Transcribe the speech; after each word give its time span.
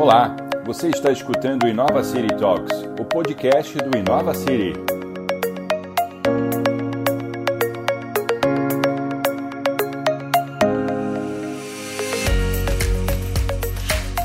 Olá, 0.00 0.34
você 0.64 0.88
está 0.88 1.12
escutando 1.12 1.64
o 1.64 1.68
Inova 1.68 2.02
City 2.02 2.34
Talks, 2.38 2.74
o 2.98 3.04
podcast 3.04 3.76
do 3.76 3.98
Inova 3.98 4.32
City. 4.32 4.72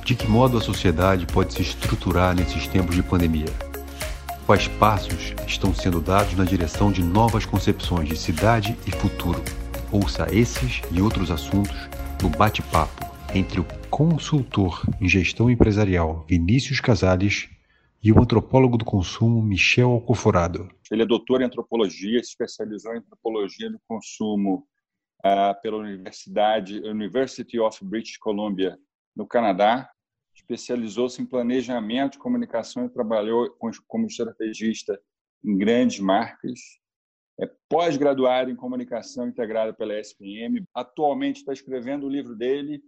De 0.06 0.16
que 0.16 0.26
modo 0.30 0.58
a 0.58 0.62
sociedade 0.62 1.26
pode 1.26 1.54
se 1.54 1.62
estruturar 1.62 2.34
nesses 2.34 2.68
tempos 2.68 2.96
de 2.96 3.04
pandemia? 3.04 3.54
Quais 4.46 4.70
passos 4.70 5.34
estão 5.46 5.76
sendo 5.76 6.00
dados 6.00 6.38
na 6.38 6.46
direção 6.46 6.90
de 6.90 7.04
novas 7.04 7.46
concepções 7.46 8.08
de 8.08 8.16
cidade 8.16 8.78
e 8.88 8.92
futuro? 8.92 9.44
Ouça 9.92 10.26
esses 10.32 10.82
e 10.90 11.02
outros 11.02 11.30
assuntos 11.30 11.76
no 12.24 12.30
bate-papo 12.30 13.14
entre 13.34 13.60
o 13.60 13.66
consultor 13.96 14.84
em 15.00 15.08
gestão 15.08 15.50
empresarial 15.50 16.26
Vinícius 16.28 16.82
Casales 16.82 17.50
e 18.04 18.12
o 18.12 18.20
antropólogo 18.22 18.78
do 18.78 18.84
consumo 18.84 19.42
Michel 19.42 19.90
Alcoforado. 19.90 20.68
Ele 20.92 21.04
é 21.04 21.06
doutor 21.06 21.42
em 21.42 21.46
antropologia, 21.46 22.20
especializou 22.20 22.94
em 22.94 22.98
antropologia 22.98 23.72
do 23.72 23.80
consumo 23.88 24.68
uh, 25.26 25.62
pela 25.62 25.78
Universidade 25.78 26.78
University 26.80 27.58
of 27.58 27.86
British 27.86 28.18
Columbia, 28.18 28.78
no 29.16 29.26
Canadá. 29.26 29.90
Especializou-se 30.36 31.22
em 31.22 31.26
planejamento, 31.26 32.20
comunicação 32.20 32.86
e 32.86 32.90
trabalhou 32.90 33.50
como 33.88 34.08
estrategista 34.08 35.00
em 35.42 35.58
grandes 35.58 36.02
marcas. 36.02 36.60
É 37.40 37.50
pós-graduado 37.70 38.52
em 38.52 38.58
comunicação 38.58 39.26
integrada 39.26 39.74
pela 39.74 39.98
SPM. 39.98 40.66
Atualmente 40.74 41.38
está 41.38 41.54
escrevendo 41.54 42.06
o 42.06 42.10
livro 42.10 42.36
dele, 42.36 42.84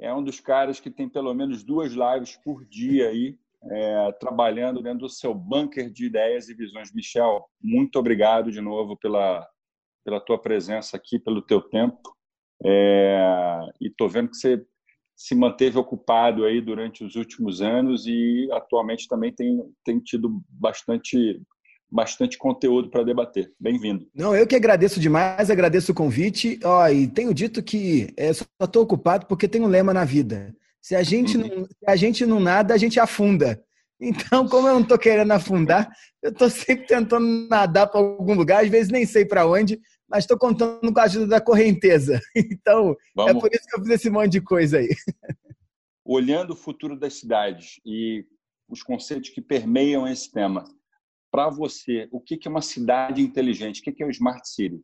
é 0.00 0.14
um 0.14 0.22
dos 0.22 0.40
caras 0.40 0.78
que 0.80 0.90
tem 0.90 1.08
pelo 1.08 1.34
menos 1.34 1.62
duas 1.62 1.92
lives 1.92 2.36
por 2.44 2.64
dia 2.64 3.08
aí, 3.08 3.38
é, 3.70 4.12
trabalhando 4.12 4.82
dentro 4.82 5.00
do 5.00 5.08
seu 5.08 5.34
bunker 5.34 5.90
de 5.90 6.06
ideias 6.06 6.48
e 6.48 6.54
visões. 6.54 6.92
Michel, 6.94 7.44
muito 7.60 7.98
obrigado 7.98 8.52
de 8.52 8.60
novo 8.60 8.96
pela, 8.96 9.46
pela 10.04 10.20
tua 10.20 10.40
presença 10.40 10.96
aqui, 10.96 11.18
pelo 11.18 11.42
teu 11.42 11.60
tempo. 11.60 12.16
É, 12.64 13.60
e 13.80 13.88
estou 13.88 14.08
vendo 14.08 14.30
que 14.30 14.36
você 14.36 14.64
se 15.16 15.34
manteve 15.34 15.76
ocupado 15.76 16.44
aí 16.44 16.60
durante 16.60 17.02
os 17.02 17.16
últimos 17.16 17.60
anos 17.60 18.06
e 18.06 18.48
atualmente 18.52 19.08
também 19.08 19.32
tem, 19.32 19.60
tem 19.84 19.98
tido 19.98 20.40
bastante 20.48 21.42
bastante 21.90 22.36
conteúdo 22.36 22.90
para 22.90 23.02
debater. 23.02 23.52
Bem-vindo. 23.58 24.06
Não, 24.14 24.36
eu 24.36 24.46
que 24.46 24.56
agradeço 24.56 25.00
demais, 25.00 25.50
agradeço 25.50 25.92
o 25.92 25.94
convite. 25.94 26.58
Ó, 26.62 26.86
e 26.88 27.06
tenho 27.06 27.32
dito 27.32 27.62
que 27.62 28.12
é, 28.16 28.32
só 28.32 28.44
estou 28.62 28.82
ocupado 28.82 29.26
porque 29.26 29.48
tem 29.48 29.62
um 29.62 29.66
lema 29.66 29.94
na 29.94 30.04
vida. 30.04 30.54
Se 30.80 30.94
a 30.94 31.02
gente 31.02 31.36
uhum. 31.36 31.48
não, 31.48 31.64
se 31.64 31.86
a 31.86 31.96
gente 31.96 32.26
não 32.26 32.40
nada, 32.40 32.74
a 32.74 32.78
gente 32.78 33.00
afunda. 33.00 33.62
Então, 34.00 34.46
como 34.46 34.68
eu 34.68 34.74
não 34.74 34.82
estou 34.82 34.96
querendo 34.96 35.32
afundar, 35.32 35.90
eu 36.22 36.30
estou 36.30 36.48
sempre 36.48 36.86
tentando 36.86 37.48
nadar 37.48 37.88
para 37.88 37.98
algum 37.98 38.32
lugar, 38.32 38.62
às 38.62 38.70
vezes 38.70 38.92
nem 38.92 39.04
sei 39.04 39.24
para 39.24 39.44
onde, 39.44 39.80
mas 40.08 40.22
estou 40.22 40.38
contando 40.38 40.92
com 40.92 41.00
a 41.00 41.02
ajuda 41.02 41.26
da 41.26 41.40
correnteza. 41.40 42.20
Então, 42.36 42.92
é 42.92 42.96
Vamos. 43.16 43.34
é 43.34 43.40
por 43.40 43.52
isso 43.52 43.66
que 43.66 43.76
eu 43.76 43.82
fiz 43.82 43.94
esse 43.94 44.08
monte 44.08 44.30
de 44.30 44.40
coisa 44.40 44.78
aí. 44.78 44.88
Olhando 46.04 46.52
o 46.52 46.56
futuro 46.56 46.96
das 46.96 47.14
cidades 47.14 47.80
e 47.84 48.24
os 48.68 48.84
conceitos 48.84 49.30
que 49.30 49.42
permeiam 49.42 50.06
esse 50.06 50.30
tema, 50.30 50.62
para 51.30 51.48
você, 51.50 52.08
o 52.10 52.20
que 52.20 52.38
é 52.46 52.48
uma 52.48 52.62
cidade 52.62 53.22
inteligente? 53.22 53.80
O 53.80 53.82
que 53.82 54.02
é 54.02 54.06
o 54.06 54.10
Smart 54.10 54.48
City? 54.48 54.82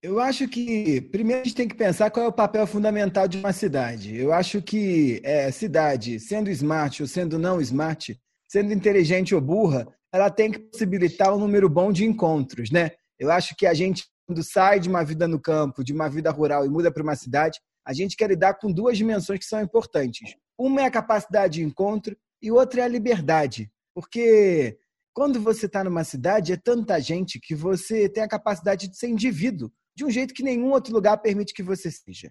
Eu 0.00 0.20
acho 0.20 0.46
que, 0.46 1.00
primeiro, 1.00 1.42
a 1.42 1.44
gente 1.44 1.56
tem 1.56 1.66
que 1.66 1.74
pensar 1.74 2.08
qual 2.10 2.26
é 2.26 2.28
o 2.28 2.32
papel 2.32 2.66
fundamental 2.68 3.26
de 3.26 3.36
uma 3.36 3.52
cidade. 3.52 4.16
Eu 4.16 4.32
acho 4.32 4.62
que 4.62 5.20
é, 5.24 5.50
cidade, 5.50 6.20
sendo 6.20 6.48
smart 6.50 7.02
ou 7.02 7.08
sendo 7.08 7.36
não 7.36 7.60
smart, 7.60 8.16
sendo 8.48 8.72
inteligente 8.72 9.34
ou 9.34 9.40
burra, 9.40 9.88
ela 10.12 10.30
tem 10.30 10.52
que 10.52 10.60
possibilitar 10.60 11.34
um 11.34 11.38
número 11.38 11.68
bom 11.68 11.90
de 11.90 12.04
encontros, 12.04 12.70
né? 12.70 12.92
Eu 13.18 13.32
acho 13.32 13.56
que 13.56 13.66
a 13.66 13.74
gente, 13.74 14.06
quando 14.24 14.42
sai 14.44 14.78
de 14.78 14.88
uma 14.88 15.04
vida 15.04 15.26
no 15.26 15.40
campo, 15.40 15.82
de 15.82 15.92
uma 15.92 16.08
vida 16.08 16.30
rural 16.30 16.64
e 16.64 16.68
muda 16.68 16.92
para 16.92 17.02
uma 17.02 17.16
cidade, 17.16 17.58
a 17.84 17.92
gente 17.92 18.16
quer 18.16 18.30
lidar 18.30 18.54
com 18.54 18.70
duas 18.70 18.96
dimensões 18.96 19.40
que 19.40 19.46
são 19.46 19.60
importantes. 19.60 20.36
Uma 20.56 20.82
é 20.82 20.84
a 20.84 20.90
capacidade 20.90 21.54
de 21.54 21.64
encontro 21.64 22.16
e 22.40 22.52
outra 22.52 22.82
é 22.82 22.84
a 22.84 22.88
liberdade. 22.88 23.68
Porque 23.92 24.78
quando 25.18 25.40
você 25.40 25.66
está 25.66 25.82
numa 25.82 26.04
cidade, 26.04 26.52
é 26.52 26.56
tanta 26.56 27.00
gente 27.00 27.40
que 27.40 27.52
você 27.52 28.08
tem 28.08 28.22
a 28.22 28.28
capacidade 28.28 28.86
de 28.86 28.96
ser 28.96 29.08
indivíduo, 29.08 29.68
de 29.92 30.04
um 30.04 30.10
jeito 30.12 30.32
que 30.32 30.44
nenhum 30.44 30.70
outro 30.70 30.94
lugar 30.94 31.16
permite 31.18 31.52
que 31.52 31.60
você 31.60 31.90
seja. 31.90 32.30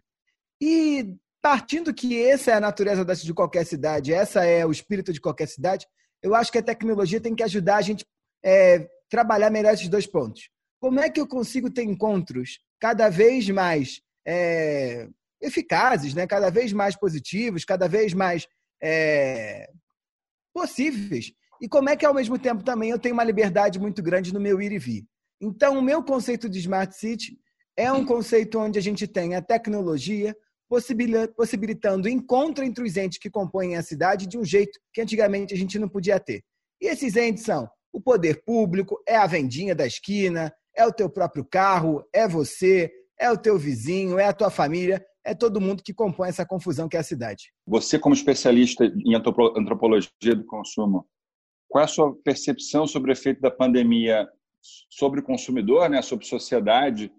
E 0.62 1.14
partindo 1.42 1.94
que 1.94 2.24
essa 2.24 2.52
é 2.52 2.54
a 2.54 2.62
natureza 2.62 3.04
de 3.14 3.34
qualquer 3.34 3.66
cidade, 3.66 4.14
essa 4.14 4.46
é 4.46 4.66
o 4.66 4.72
espírito 4.72 5.12
de 5.12 5.20
qualquer 5.20 5.50
cidade, 5.50 5.86
eu 6.24 6.34
acho 6.34 6.50
que 6.50 6.60
a 6.60 6.64
tecnologia 6.64 7.20
tem 7.20 7.36
que 7.36 7.44
ajudar 7.44 7.76
a 7.76 7.82
gente 7.82 8.06
a 8.42 8.48
é, 8.50 8.88
trabalhar 9.10 9.50
melhor 9.50 9.74
esses 9.74 9.90
dois 9.90 10.08
pontos. 10.08 10.50
Como 10.80 11.02
é 11.02 11.10
que 11.10 11.20
eu 11.20 11.28
consigo 11.28 11.70
ter 11.70 11.84
encontros 11.84 12.58
cada 12.80 13.10
vez 13.10 13.50
mais 13.50 14.00
é, 14.26 15.10
eficazes, 15.42 16.14
né? 16.14 16.26
cada 16.26 16.50
vez 16.50 16.72
mais 16.72 16.96
positivos, 16.96 17.66
cada 17.66 17.90
vez 17.90 18.14
mais 18.14 18.48
é, 18.82 19.70
possíveis, 20.54 21.34
e 21.62 21.68
como 21.68 21.90
é 21.90 21.96
que, 21.96 22.06
ao 22.06 22.14
mesmo 22.14 22.38
tempo, 22.38 22.64
também 22.64 22.90
eu 22.90 23.00
tenho 23.00 23.14
uma 23.14 23.24
liberdade 23.24 23.80
muito 23.80 24.02
grande 24.02 24.34
no 24.34 24.40
meu 24.40 24.62
ir 24.62 24.72
e 24.72 24.80
vir. 24.80 25.06
Então, 25.42 25.78
o 25.78 25.82
meu 25.82 26.04
conceito 26.04 26.50
de 26.50 26.60
Smart 26.60 26.96
City 26.96 27.38
é 27.76 27.92
um 27.92 28.06
conceito 28.06 28.60
onde 28.60 28.80
a 28.80 28.82
gente 28.82 29.08
tem 29.08 29.36
a 29.36 29.42
tecnologia 29.42 30.36
possibilitando 31.38 32.10
encontro 32.10 32.64
entre 32.66 32.84
os 32.84 32.98
entes 32.98 33.20
que 33.20 33.30
compõem 33.30 33.78
a 33.78 33.84
cidade 33.84 34.28
de 34.28 34.38
um 34.38 34.44
jeito 34.44 34.78
que 34.94 35.00
antigamente 35.00 35.54
a 35.54 35.58
gente 35.58 35.80
não 35.80 35.88
podia 35.88 36.20
ter. 36.20 36.44
E 36.82 36.88
esses 36.88 37.16
entes 37.16 37.44
são 37.44 37.70
o 37.94 38.02
poder 38.02 38.44
público, 38.46 39.02
é 39.08 39.16
a 39.16 39.26
vendinha 39.26 39.74
da 39.74 39.88
esquina, 39.88 40.54
é 40.76 40.86
o 40.86 40.92
teu 40.92 41.10
próprio 41.10 41.46
carro, 41.46 42.04
é 42.14 42.28
você, 42.28 42.92
é 43.20 43.32
o 43.32 43.38
teu 43.38 43.58
vizinho, 43.58 44.20
é 44.20 44.26
a 44.26 44.34
tua 44.34 44.50
família, 44.50 45.04
é 45.26 45.34
todo 45.34 45.62
mundo 45.62 45.82
que 45.84 45.94
compõe 45.94 46.30
essa 46.30 46.46
confusão 46.46 46.88
que 46.88 46.98
é 46.98 47.00
a 47.00 47.04
cidade. 47.04 47.52
Você, 47.66 47.98
como 47.98 48.14
especialista 48.14 48.86
em 48.86 49.16
antropologia 49.16 50.36
do 50.36 50.46
consumo, 50.46 51.06
qual 51.68 51.82
é 51.82 51.86
a 51.86 51.88
sua 51.88 52.16
percepção 52.24 52.88
sobre 52.88 53.12
o 53.12 53.14
efeito 53.14 53.42
da 53.42 53.52
pandemia 53.52 54.28
sobre 54.90 55.20
o 55.20 55.24
consumidor, 55.24 55.90
né, 55.90 56.02
sobre 56.02 56.26
a 56.26 56.30
sociedade 56.30 57.12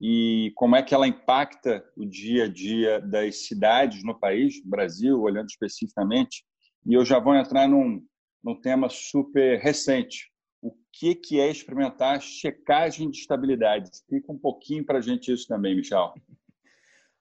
e 0.00 0.52
como 0.54 0.76
é 0.76 0.82
que 0.82 0.94
ela 0.94 1.08
impacta 1.08 1.84
o 1.96 2.04
dia 2.04 2.44
a 2.44 2.48
dia 2.48 3.00
das 3.00 3.46
cidades 3.46 4.04
no 4.04 4.18
país, 4.18 4.62
Brasil, 4.64 5.20
olhando 5.20 5.48
especificamente? 5.48 6.44
E 6.86 6.94
eu 6.94 7.04
já 7.04 7.18
vou 7.18 7.34
entrar 7.34 7.68
num, 7.68 8.00
num 8.42 8.60
tema 8.60 8.88
super 8.88 9.58
recente. 9.58 10.30
O 10.62 10.72
que, 10.92 11.14
que 11.16 11.40
é 11.40 11.50
experimentar 11.50 12.20
checagem 12.20 13.10
de 13.10 13.18
estabilidade? 13.18 13.90
Explica 13.92 14.32
um 14.32 14.38
pouquinho 14.38 14.84
para 14.84 14.98
a 14.98 15.00
gente 15.02 15.32
isso 15.32 15.46
também, 15.48 15.74
Michel. 15.74 16.14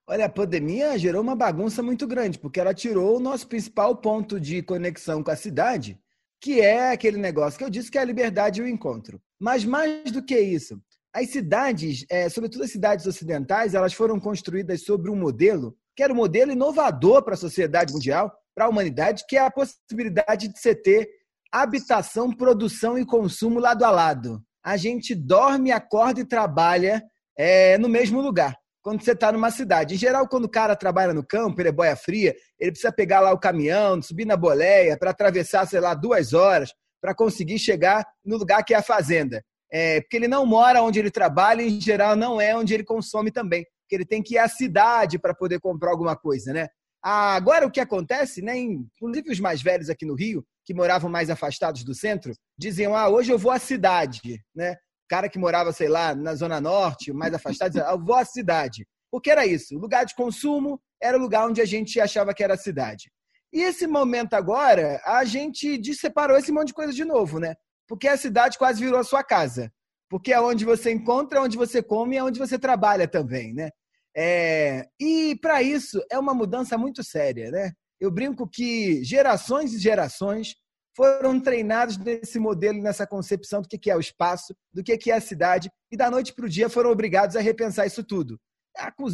Olha, 0.08 0.26
a 0.26 0.30
pandemia 0.30 0.98
gerou 0.98 1.22
uma 1.22 1.36
bagunça 1.36 1.84
muito 1.84 2.08
grande, 2.08 2.40
porque 2.40 2.59
ela 2.59 2.74
tirou 2.74 3.18
o 3.18 3.20
nosso 3.20 3.48
principal 3.48 3.96
ponto 3.98 4.40
de 4.40 4.62
conexão 4.62 5.24
com 5.24 5.32
a 5.32 5.36
cidade, 5.36 6.00
que 6.42 6.62
é 6.62 6.92
aquele 6.92 7.18
negócio 7.18 7.58
que 7.58 7.64
eu 7.64 7.70
disse 7.70 7.90
que 7.90 7.98
é 7.98 8.02
a 8.02 8.06
liberdade 8.06 8.62
e 8.62 8.64
o 8.64 8.68
encontro. 8.68 9.20
Mas 9.40 9.66
mais 9.66 10.12
do 10.12 10.24
que 10.24 10.40
isso, 10.40 10.80
as 11.14 11.30
cidades, 11.30 12.06
é, 12.09 12.30
sobretudo 12.30 12.64
as 12.64 12.72
cidades 12.72 13.06
ocidentais, 13.06 13.74
elas 13.74 13.94
foram 13.94 14.20
construídas 14.20 14.84
sobre 14.84 15.09
um 15.09 15.16
modelo 15.16 15.76
que 15.96 16.03
era 16.03 16.14
um 16.14 16.18
modelo 16.18 16.52
inovador 16.52 17.24
para 17.24 17.34
a 17.34 17.38
sociedade 17.38 17.92
mundial, 17.92 18.31
para 18.53 18.66
a 18.66 18.70
humanidade, 18.70 19.26
que 19.28 19.36
é 19.36 19.40
a 19.40 19.50
possibilidade 19.50 20.47
de 20.47 20.59
você 20.59 20.76
ter 20.76 21.09
habitação, 21.52 22.31
produção 22.31 23.00
e 23.00 23.06
consumo 23.06 23.59
lado 23.59 23.84
a 23.84 23.90
lado. 23.90 24.40
A 24.64 24.78
gente 24.78 25.16
dorme, 25.16 25.72
acorda 25.72 26.20
e 26.20 26.26
trabalha 26.26 27.03
é, 27.36 27.80
no 27.80 27.90
mesmo 27.90 28.22
lugar 28.22 28.56
quando 28.88 29.03
você 29.03 29.12
está 29.12 29.34
numa 29.34 29.52
cidade. 29.52 29.96
Em 29.96 29.97
geral, 29.97 30.26
quando 30.29 30.46
o 30.46 30.50
cara 30.50 30.73
trabalha 30.73 31.14
no 31.14 31.22
campo, 31.22 31.59
ele 31.59 31.67
é 31.67 31.73
boia 31.73 31.94
fria, 31.94 32.34
ele 32.58 32.72
precisa 32.72 32.90
pegar 32.90 33.20
lá 33.20 33.34
o 33.34 33.38
caminhão, 33.38 34.02
subir 34.02 34.23
na 34.23 34.38
boleia 34.38 34.97
para 34.97 35.11
atravessar, 35.11 35.67
sei 35.67 35.82
lá, 35.82 35.94
duas 35.94 36.32
horas 36.32 36.72
para 37.02 37.14
conseguir 37.14 37.59
chegar 37.59 38.08
no 38.23 38.38
lugar 38.38 38.64
que 38.64 38.73
é 38.73 38.78
a 38.78 38.82
fazenda. 38.82 39.44
É, 39.70 40.00
porque 40.00 40.16
ele 40.16 40.29
não 40.29 40.46
mora 40.46 40.82
onde 40.82 41.00
ele 41.00 41.11
trabalha, 41.11 41.61
em 41.61 41.82
geral, 41.82 42.16
não 42.16 42.40
é 42.40 42.56
onde 42.56 42.73
ele 42.73 42.85
consome 42.85 43.29
também. 43.29 43.66
Porque 43.82 43.96
ele 43.96 44.06
tem 44.06 44.23
que 44.23 44.35
ir 44.35 44.38
à 44.38 44.47
cidade 44.47 45.20
para 45.20 45.35
poder 45.35 45.59
comprar 45.59 45.91
alguma 45.91 46.16
coisa, 46.16 46.53
né? 46.53 46.70
Agora, 47.03 47.67
o 47.67 47.72
que 47.72 47.82
acontece, 47.82 48.41
né, 48.41 48.58
inclusive 48.58 49.32
os 49.32 49.40
mais 49.41 49.61
velhos 49.61 49.90
aqui 49.90 50.06
no 50.06 50.16
Rio, 50.16 50.46
que 50.64 50.73
moravam 50.73 51.09
mais 51.09 51.29
afastados 51.29 51.84
do 51.84 51.94
centro, 51.94 52.32
diziam: 52.58 52.96
ah, 52.96 53.09
hoje 53.09 53.34
eu 53.34 53.38
vou 53.38 53.52
à 53.52 53.59
cidade, 53.59 54.41
né? 54.56 54.78
Cara 55.08 55.30
que 55.30 55.40
morava, 55.40 55.72
sei 55.72 55.88
lá, 55.88 56.14
na 56.14 56.36
Zona 56.36 56.59
Norte, 56.59 57.14
mais 57.14 57.34
afastado, 57.34 57.72
dizia, 57.72 57.88
eu 57.90 58.04
vou 58.04 58.16
à 58.16 58.26
cidade. 58.26 58.86
Porque 59.12 59.32
era 59.32 59.46
isso, 59.46 59.76
o 59.76 59.80
lugar 59.80 60.06
de 60.06 60.16
consumo 60.16 60.80
era 61.02 61.18
o 61.18 61.22
lugar 61.22 61.48
onde 61.48 61.62
a 61.62 61.66
gente 61.66 62.00
achava 62.00 62.34
que 62.34 62.44
era 62.44 62.56
a 62.56 62.58
cidade. 62.58 63.09
E 63.54 63.62
esse 63.62 63.88
momento 63.88 64.34
agora, 64.34 65.02
a 65.06 65.24
gente 65.24 65.82
separou 65.94 66.38
esse 66.38 66.52
monte 66.52 66.68
de 66.68 66.74
coisa 66.74 66.92
de 66.92 67.06
novo, 67.06 67.40
né? 67.40 67.56
Porque 67.88 68.08
a 68.08 68.18
cidade 68.18 68.58
quase 68.58 68.84
virou 68.84 69.00
a 69.00 69.04
sua 69.04 69.24
casa. 69.24 69.72
Porque 70.09 70.34
é 70.34 70.40
onde 70.40 70.66
você 70.66 70.92
encontra, 70.92 71.40
é 71.40 71.42
onde 71.42 71.58
você 71.58 71.82
come, 71.82 72.18
é 72.18 72.24
onde 72.24 72.40
você 72.40 72.59
trabalha 72.59 73.08
também, 73.08 73.54
né? 73.54 73.70
É... 74.16 74.88
E 75.00 75.38
para 75.42 75.62
isso 75.62 76.04
é 76.12 76.20
uma 76.20 76.34
mudança 76.34 76.78
muito 76.78 77.04
séria, 77.04 77.50
né? 77.52 77.72
Eu 78.00 78.12
brinco 78.12 78.48
que 78.48 79.04
gerações 79.04 79.74
e 79.74 79.80
gerações 79.80 80.56
foram 80.97 81.40
treinados 81.40 81.96
nesse 81.96 82.40
modelo, 82.40 82.82
nessa 82.82 83.05
concepção 83.05 83.61
do 83.61 83.67
que 83.67 83.91
é 83.91 83.96
o 83.96 83.99
espaço, 83.99 84.55
do 84.73 84.84
que 84.84 85.11
é 85.11 85.14
a 85.14 85.22
cidade, 85.22 85.70
e 85.91 85.96
da 85.96 86.09
noite 86.09 86.34
para 86.34 86.47
o 86.47 86.49
dia 86.49 86.67
foram 86.70 86.90
obrigados 86.90 87.35
a 87.35 87.40
repensar 87.40 87.85
isso 87.85 88.03
tudo. 88.03 88.40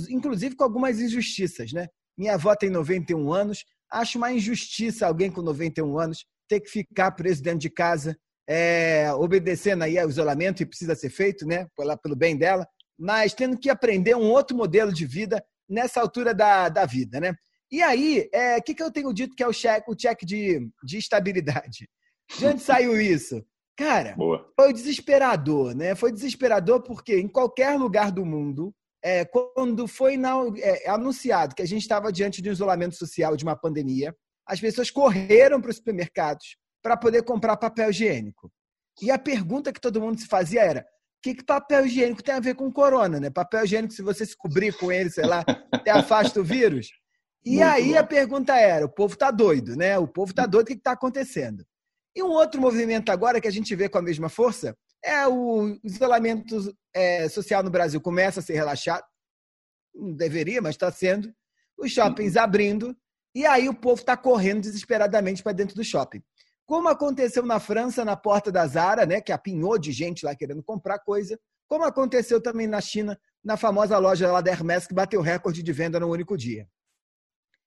Inclusive 0.09 0.55
com 0.55 0.63
algumas 0.63 1.01
injustiças. 1.01 1.73
Né? 1.73 1.89
Minha 2.17 2.35
avó 2.35 2.55
tem 2.55 2.69
91 2.69 3.33
anos, 3.33 3.65
acho 3.91 4.17
uma 4.17 4.31
injustiça 4.31 5.05
alguém 5.05 5.29
com 5.29 5.41
91 5.41 5.99
anos 5.99 6.25
ter 6.47 6.61
que 6.61 6.69
ficar 6.69 7.11
preso 7.11 7.43
dentro 7.43 7.59
de 7.59 7.69
casa, 7.69 8.17
é, 8.47 9.11
obedecendo 9.13 9.83
aí 9.83 9.99
ao 9.99 10.09
isolamento, 10.09 10.63
e 10.63 10.65
precisa 10.65 10.95
ser 10.95 11.09
feito, 11.09 11.45
né, 11.45 11.67
pelo 12.01 12.15
bem 12.15 12.37
dela, 12.37 12.65
mas 12.97 13.33
tendo 13.33 13.57
que 13.57 13.69
aprender 13.69 14.15
um 14.15 14.31
outro 14.31 14.55
modelo 14.55 14.93
de 14.93 15.05
vida 15.05 15.43
nessa 15.67 15.99
altura 15.99 16.33
da, 16.33 16.69
da 16.69 16.85
vida, 16.85 17.19
né? 17.19 17.33
E 17.73 17.81
aí, 17.81 18.29
o 18.31 18.37
é, 18.37 18.61
que, 18.61 18.75
que 18.75 18.83
eu 18.83 18.91
tenho 18.91 19.11
dito 19.11 19.35
que 19.35 19.41
é 19.41 19.47
o 19.47 19.51
check, 19.51 19.87
o 19.87 19.95
check 19.95 20.23
de, 20.23 20.69
de 20.83 20.97
estabilidade? 20.99 21.89
De 22.37 22.45
onde 22.45 22.61
saiu 22.61 23.01
isso? 23.01 23.43
Cara, 23.75 24.15
Boa. 24.15 24.47
foi 24.55 24.71
desesperador, 24.71 25.73
né? 25.73 25.95
Foi 25.95 26.11
desesperador 26.11 26.83
porque 26.83 27.17
em 27.17 27.27
qualquer 27.27 27.75
lugar 27.75 28.11
do 28.11 28.23
mundo, 28.23 28.71
é, 29.03 29.25
quando 29.25 29.87
foi 29.87 30.17
na, 30.17 30.35
é, 30.59 30.87
anunciado 30.87 31.55
que 31.55 31.63
a 31.63 31.65
gente 31.65 31.81
estava 31.81 32.11
diante 32.11 32.43
de 32.43 32.49
um 32.51 32.53
isolamento 32.53 32.95
social, 32.95 33.35
de 33.35 33.43
uma 33.43 33.55
pandemia, 33.55 34.15
as 34.45 34.59
pessoas 34.59 34.91
correram 34.91 35.59
para 35.59 35.71
os 35.71 35.77
supermercados 35.77 36.55
para 36.83 36.95
poder 36.95 37.23
comprar 37.23 37.57
papel 37.57 37.89
higiênico. 37.89 38.51
E 39.01 39.09
a 39.09 39.17
pergunta 39.17 39.73
que 39.73 39.81
todo 39.81 39.99
mundo 39.99 40.19
se 40.19 40.27
fazia 40.27 40.61
era: 40.61 40.81
o 40.81 40.83
que, 41.23 41.33
que 41.33 41.43
papel 41.43 41.87
higiênico 41.87 42.21
tem 42.21 42.35
a 42.35 42.39
ver 42.39 42.53
com 42.53 42.71
corona? 42.71 43.19
Né? 43.19 43.31
Papel 43.31 43.63
higiênico, 43.63 43.95
se 43.95 44.03
você 44.03 44.27
se 44.27 44.37
cobrir 44.37 44.77
com 44.77 44.91
ele, 44.91 45.09
sei 45.09 45.25
lá, 45.25 45.43
até 45.73 45.89
afasta 45.89 46.39
o 46.39 46.43
vírus. 46.43 46.91
E 47.45 47.57
Muito 47.57 47.63
aí 47.63 47.93
bom. 47.93 47.99
a 47.99 48.03
pergunta 48.03 48.55
era: 48.55 48.85
o 48.85 48.89
povo 48.89 49.13
está 49.13 49.31
doido, 49.31 49.75
né? 49.75 49.97
O 49.97 50.07
povo 50.07 50.31
está 50.31 50.45
doido, 50.45 50.65
o 50.65 50.67
que 50.67 50.73
está 50.73 50.91
acontecendo? 50.91 51.65
E 52.15 52.21
um 52.21 52.29
outro 52.29 52.61
movimento 52.61 53.11
agora 53.11 53.41
que 53.41 53.47
a 53.47 53.51
gente 53.51 53.75
vê 53.75 53.89
com 53.89 53.97
a 53.97 54.01
mesma 54.01 54.29
força 54.29 54.77
é 55.03 55.27
o 55.27 55.77
isolamento 55.83 56.73
é, 56.93 57.27
social 57.27 57.61
no 57.63 57.69
Brasil 57.69 57.99
começa 57.99 58.39
a 58.39 58.43
ser 58.43 58.53
relaxado. 58.53 59.03
Não 59.93 60.13
deveria, 60.13 60.61
mas 60.61 60.75
está 60.75 60.91
sendo. 60.91 61.33
Os 61.77 61.91
shoppings 61.91 62.35
uhum. 62.35 62.41
abrindo. 62.41 62.97
E 63.35 63.45
aí 63.45 63.67
o 63.67 63.73
povo 63.73 63.99
está 64.01 64.15
correndo 64.15 64.61
desesperadamente 64.61 65.41
para 65.41 65.51
dentro 65.51 65.75
do 65.75 65.83
shopping. 65.83 66.21
Como 66.65 66.87
aconteceu 66.87 67.43
na 67.43 67.59
França, 67.59 68.05
na 68.05 68.15
porta 68.15 68.51
da 68.51 68.65
Zara, 68.65 69.05
né, 69.05 69.19
que 69.19 69.31
apinhou 69.31 69.77
de 69.77 69.91
gente 69.91 70.25
lá 70.25 70.35
querendo 70.35 70.63
comprar 70.63 70.99
coisa. 70.99 71.37
Como 71.67 71.83
aconteceu 71.83 72.39
também 72.41 72.67
na 72.67 72.79
China, 72.79 73.19
na 73.43 73.57
famosa 73.57 73.97
loja 73.97 74.31
lá 74.31 74.39
da 74.39 74.51
Hermès, 74.51 74.87
que 74.87 74.93
bateu 74.93 75.19
recorde 75.21 75.63
de 75.63 75.73
venda 75.73 75.99
no 75.99 76.09
único 76.09 76.37
dia. 76.37 76.67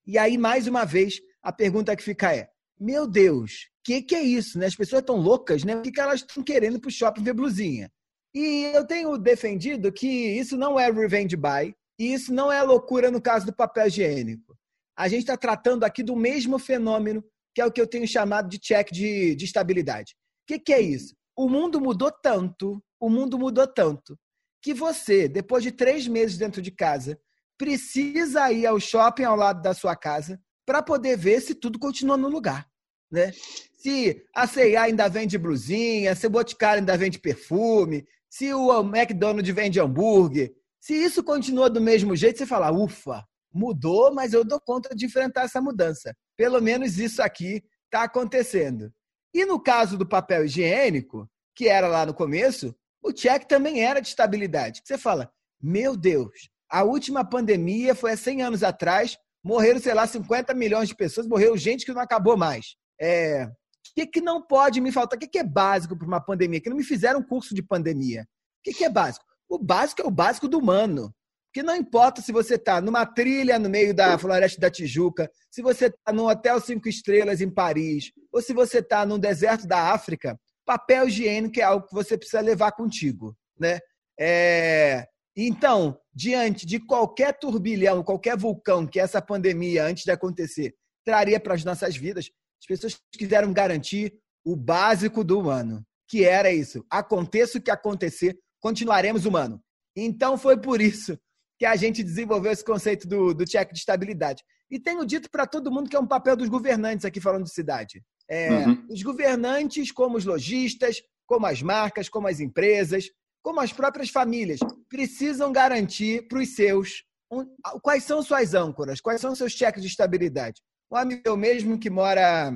E 0.07 0.17
aí, 0.17 0.39
mais 0.39 0.67
uma 0.67 0.85
vez, 0.85 1.21
a 1.43 1.53
pergunta 1.53 1.97
que 1.97 2.03
fica 2.03 2.35
é: 2.35 2.49
meu 2.79 3.07
Deus, 3.07 3.53
o 3.53 3.85
que, 3.85 4.03
que 4.03 4.15
é 4.15 4.23
isso? 4.23 4.59
Né? 4.59 4.67
As 4.67 4.77
pessoas 4.77 5.01
estão 5.01 5.17
loucas, 5.17 5.65
né? 5.65 5.77
O 5.77 5.83
que, 5.83 5.91
que 5.91 6.01
elas 6.01 6.21
estão 6.21 6.43
querendo 6.43 6.79
para 6.79 6.89
o 6.89 6.93
shopping 6.93 7.23
ver 7.23 7.35
blusinha? 7.35 7.91
E 8.35 8.65
eu 8.75 8.87
tenho 8.87 9.17
defendido 9.17 9.91
que 9.91 10.07
isso 10.07 10.57
não 10.57 10.79
é 10.79 10.91
revenge 10.91 11.37
buy, 11.37 11.75
e 11.99 12.13
isso 12.13 12.33
não 12.33 12.53
é 12.53 12.63
loucura 12.63 13.11
no 13.11 13.21
caso 13.21 13.47
do 13.47 13.55
papel 13.55 13.87
higiênico. 13.87 14.57
A 14.97 15.09
gente 15.09 15.21
está 15.21 15.37
tratando 15.37 15.85
aqui 15.85 16.03
do 16.03 16.15
mesmo 16.15 16.59
fenômeno, 16.59 17.25
que 17.55 17.61
é 17.61 17.67
o 17.67 17.73
que 17.73 17.81
eu 17.81 17.87
tenho 17.87 18.07
chamado 18.07 18.49
de 18.49 18.59
check 18.59 18.91
de, 18.93 19.35
de 19.35 19.45
estabilidade. 19.45 20.15
O 20.45 20.47
que, 20.49 20.59
que 20.59 20.73
é 20.73 20.81
isso? 20.81 21.15
O 21.35 21.49
mundo 21.49 21.81
mudou 21.81 22.11
tanto, 22.11 22.83
o 23.01 23.09
mundo 23.09 23.39
mudou 23.39 23.67
tanto, 23.67 24.19
que 24.63 24.75
você, 24.75 25.29
depois 25.29 25.63
de 25.63 25.73
três 25.73 26.07
meses 26.07 26.37
dentro 26.37 26.61
de 26.61 26.71
casa, 26.71 27.19
precisa 27.59 28.51
ir 28.53 28.67
ao 28.67 28.79
shopping 28.79 29.25
ao 29.25 29.37
lado 29.37 29.63
da 29.63 29.75
sua 29.75 29.97
casa 29.97 30.41
para 30.65 30.83
poder 30.83 31.17
ver 31.17 31.41
se 31.41 31.55
tudo 31.55 31.79
continua 31.79 32.17
no 32.17 32.29
lugar, 32.29 32.67
né? 33.11 33.33
Se 33.77 34.25
a 34.35 34.47
C&A 34.47 34.83
ainda 34.83 35.09
vende 35.09 35.39
blusinha, 35.39 36.15
se 36.15 36.27
o 36.27 36.31
Boticário 36.31 36.81
ainda 36.81 36.97
vende 36.97 37.19
perfume, 37.19 38.05
se 38.29 38.53
o 38.53 38.81
McDonald's 38.81 39.55
vende 39.55 39.81
hambúrguer, 39.81 40.53
se 40.81 40.95
isso 40.95 41.23
continua 41.23 41.71
do 41.71 41.81
mesmo 41.81 42.15
jeito, 42.17 42.39
você 42.39 42.47
fala, 42.47 42.71
ufa, 42.71 43.25
mudou, 43.53 44.13
mas 44.13 44.33
eu 44.33 44.45
dou 44.45 44.61
conta 44.61 44.95
de 44.95 45.07
enfrentar 45.07 45.43
essa 45.43 45.61
mudança. 45.61 46.15
Pelo 46.37 46.61
menos 46.61 46.99
isso 46.99 47.23
aqui 47.23 47.63
está 47.85 48.05
acontecendo. 48.05 48.93
E 49.33 49.45
no 49.45 49.61
caso 49.61 49.97
do 49.97 50.07
papel 50.07 50.45
higiênico, 50.45 51.29
que 51.55 51.69
era 51.69 51.89
lá 51.89 52.05
no 52.05 52.15
começo, 52.15 52.75
o 53.03 53.13
check 53.13 53.45
também 53.45 53.83
era 53.83 54.01
de 54.01 54.09
estabilidade. 54.09 54.83
Você 54.85 54.99
fala, 54.99 55.31
meu 55.61 55.97
Deus, 55.97 56.51
a 56.71 56.83
última 56.83 57.25
pandemia 57.25 57.95
foi 57.95 58.13
há 58.13 58.17
100 58.17 58.43
anos 58.43 58.63
atrás, 58.63 59.17
morreram, 59.43 59.81
sei 59.81 59.95
lá, 59.95 60.07
50 60.07 60.53
milhões 60.55 60.89
de 60.89 60.97
pessoas, 60.97 61.27
morreu 61.27 61.57
gente 61.57 61.85
que 61.85 61.93
não 61.93 62.01
acabou 62.01 62.37
mais. 62.37 62.77
É, 63.01 63.45
o 63.45 63.51
que, 63.95 64.07
que 64.07 64.21
não 64.21 64.43
pode 64.43 64.81
me 64.81 64.91
faltar? 64.91 65.17
O 65.17 65.21
que, 65.21 65.29
que 65.29 65.39
é 65.39 65.45
básico 65.45 65.97
para 65.97 66.07
uma 66.07 66.21
pandemia? 66.21 66.61
Que 66.61 66.69
não 66.69 66.77
me 66.77 66.85
fizeram 66.85 67.23
curso 67.23 67.55
de 67.55 67.63
pandemia. 67.63 68.23
O 68.23 68.63
que, 68.65 68.73
que 68.73 68.85
é 68.85 68.91
básico? 68.91 69.25
O 69.49 69.59
básico 69.59 70.03
é 70.03 70.05
o 70.05 70.11
básico 70.11 70.49
do 70.49 70.59
humano. 70.59 71.15
Que 71.53 71.63
não 71.63 71.75
importa 71.75 72.21
se 72.21 72.33
você 72.33 72.57
está 72.57 72.81
numa 72.81 73.07
trilha 73.07 73.59
no 73.59 73.71
meio 73.71 73.95
da 73.95 74.19
floresta 74.19 74.61
da 74.61 74.71
Tijuca, 74.71 75.31
se 75.51 75.63
você 75.63 75.87
está 75.87 76.13
num 76.13 76.27
hotel 76.27 76.61
cinco 76.61 76.89
estrelas 76.89 77.41
em 77.41 77.49
Paris, 77.49 78.13
ou 78.31 78.43
se 78.43 78.53
você 78.53 78.81
está 78.81 79.07
num 79.07 79.19
deserto 79.19 79.67
da 79.67 79.93
África, 79.93 80.39
papel 80.67 81.09
higiênico 81.09 81.59
é 81.59 81.63
algo 81.63 81.87
que 81.87 81.95
você 81.95 82.19
precisa 82.19 82.41
levar 82.41 82.73
contigo, 82.73 83.35
né? 83.59 83.79
É, 84.19 85.07
então, 85.37 85.99
diante 86.15 86.65
de 86.65 86.81
qualquer 86.81 87.39
turbilhão, 87.39 88.03
qualquer 88.03 88.39
vulcão 88.39 88.87
que 88.87 88.99
essa 88.99 89.21
pandemia, 89.21 89.85
antes 89.85 90.05
de 90.05 90.11
acontecer, 90.11 90.75
traria 91.05 91.39
para 91.39 91.55
as 91.55 91.63
nossas 91.63 91.97
vidas, 91.97 92.31
as 92.61 92.67
pessoas 92.67 92.99
quiseram 93.13 93.53
garantir 93.53 94.15
o 94.45 94.57
básico 94.57 95.23
do 95.23 95.39
humano, 95.39 95.85
que 96.09 96.25
era 96.25 96.51
isso: 96.51 96.85
aconteça 96.91 97.59
o 97.59 97.61
que 97.61 97.71
acontecer, 97.71 98.39
continuaremos 98.61 99.27
humano. 99.27 99.61
Então, 99.95 100.39
foi 100.39 100.59
por 100.59 100.81
isso 100.81 101.19
que 101.59 101.67
a 101.67 101.77
gente 101.77 102.03
desenvolveu 102.03 102.53
esse 102.53 102.65
conceito 102.65 103.07
do, 103.07 103.35
do 103.35 103.45
check 103.45 103.73
de 103.73 103.79
estabilidade. 103.79 104.43
E 104.71 104.79
tenho 104.79 105.05
dito 105.05 105.31
para 105.31 105.47
todo 105.47 105.71
mundo 105.71 105.89
que 105.89 105.97
é 105.97 106.01
um 106.01 106.07
papel 106.07 106.37
dos 106.37 106.49
governantes 106.49 107.05
aqui 107.05 107.21
falando 107.21 107.45
de 107.45 107.53
cidade. 107.53 108.03
É, 108.29 108.67
uhum. 108.67 108.87
Os 108.91 109.03
governantes, 109.03 109.93
como 109.93 110.17
os 110.17 110.25
lojistas, 110.25 111.01
como 111.27 111.47
as 111.47 111.63
marcas, 111.63 112.09
como 112.09 112.27
as 112.27 112.41
empresas, 112.41 113.09
como 113.47 113.61
as 113.61 113.73
próprias 113.73 114.11
famílias, 114.11 114.59
precisam 114.89 115.53
garantir 115.53 116.27
para 116.27 116.41
os 116.41 116.57
seus 116.57 117.05
um, 117.31 117.47
quais 117.81 118.03
são 118.03 118.21
suas 118.21 118.55
âncoras, 118.55 119.01
quais 119.01 119.21
são 119.21 119.37
seus 119.37 119.53
cheques 119.53 119.83
de 119.83 119.87
estabilidade. 119.87 120.61
Um 120.91 120.97
amigo 120.97 121.23
meu 121.25 121.37
mesmo 121.37 121.79
que 121.79 121.89
mora 121.89 122.51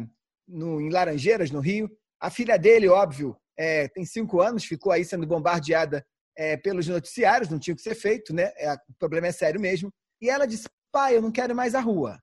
no, 0.48 0.80
em 0.80 0.90
Laranjeiras, 0.90 1.52
no 1.52 1.60
Rio, 1.60 1.88
a 2.20 2.28
filha 2.28 2.58
dele, 2.58 2.88
óbvio, 2.88 3.36
é, 3.56 3.86
tem 3.86 4.04
cinco 4.04 4.40
anos, 4.40 4.64
ficou 4.64 4.90
aí 4.90 5.04
sendo 5.04 5.28
bombardeada 5.28 6.04
é, 6.36 6.56
pelos 6.56 6.88
noticiários, 6.88 7.48
não 7.48 7.60
tinha 7.60 7.72
o 7.72 7.76
que 7.76 7.84
ser 7.84 7.94
feito, 7.94 8.34
né? 8.34 8.50
É, 8.56 8.72
o 8.72 8.94
problema 8.98 9.28
é 9.28 9.32
sério 9.32 9.60
mesmo. 9.60 9.92
E 10.20 10.28
ela 10.28 10.44
disse: 10.44 10.66
pai, 10.90 11.16
eu 11.16 11.22
não 11.22 11.30
quero 11.30 11.54
mais 11.54 11.76
a 11.76 11.80
rua. 11.80 12.18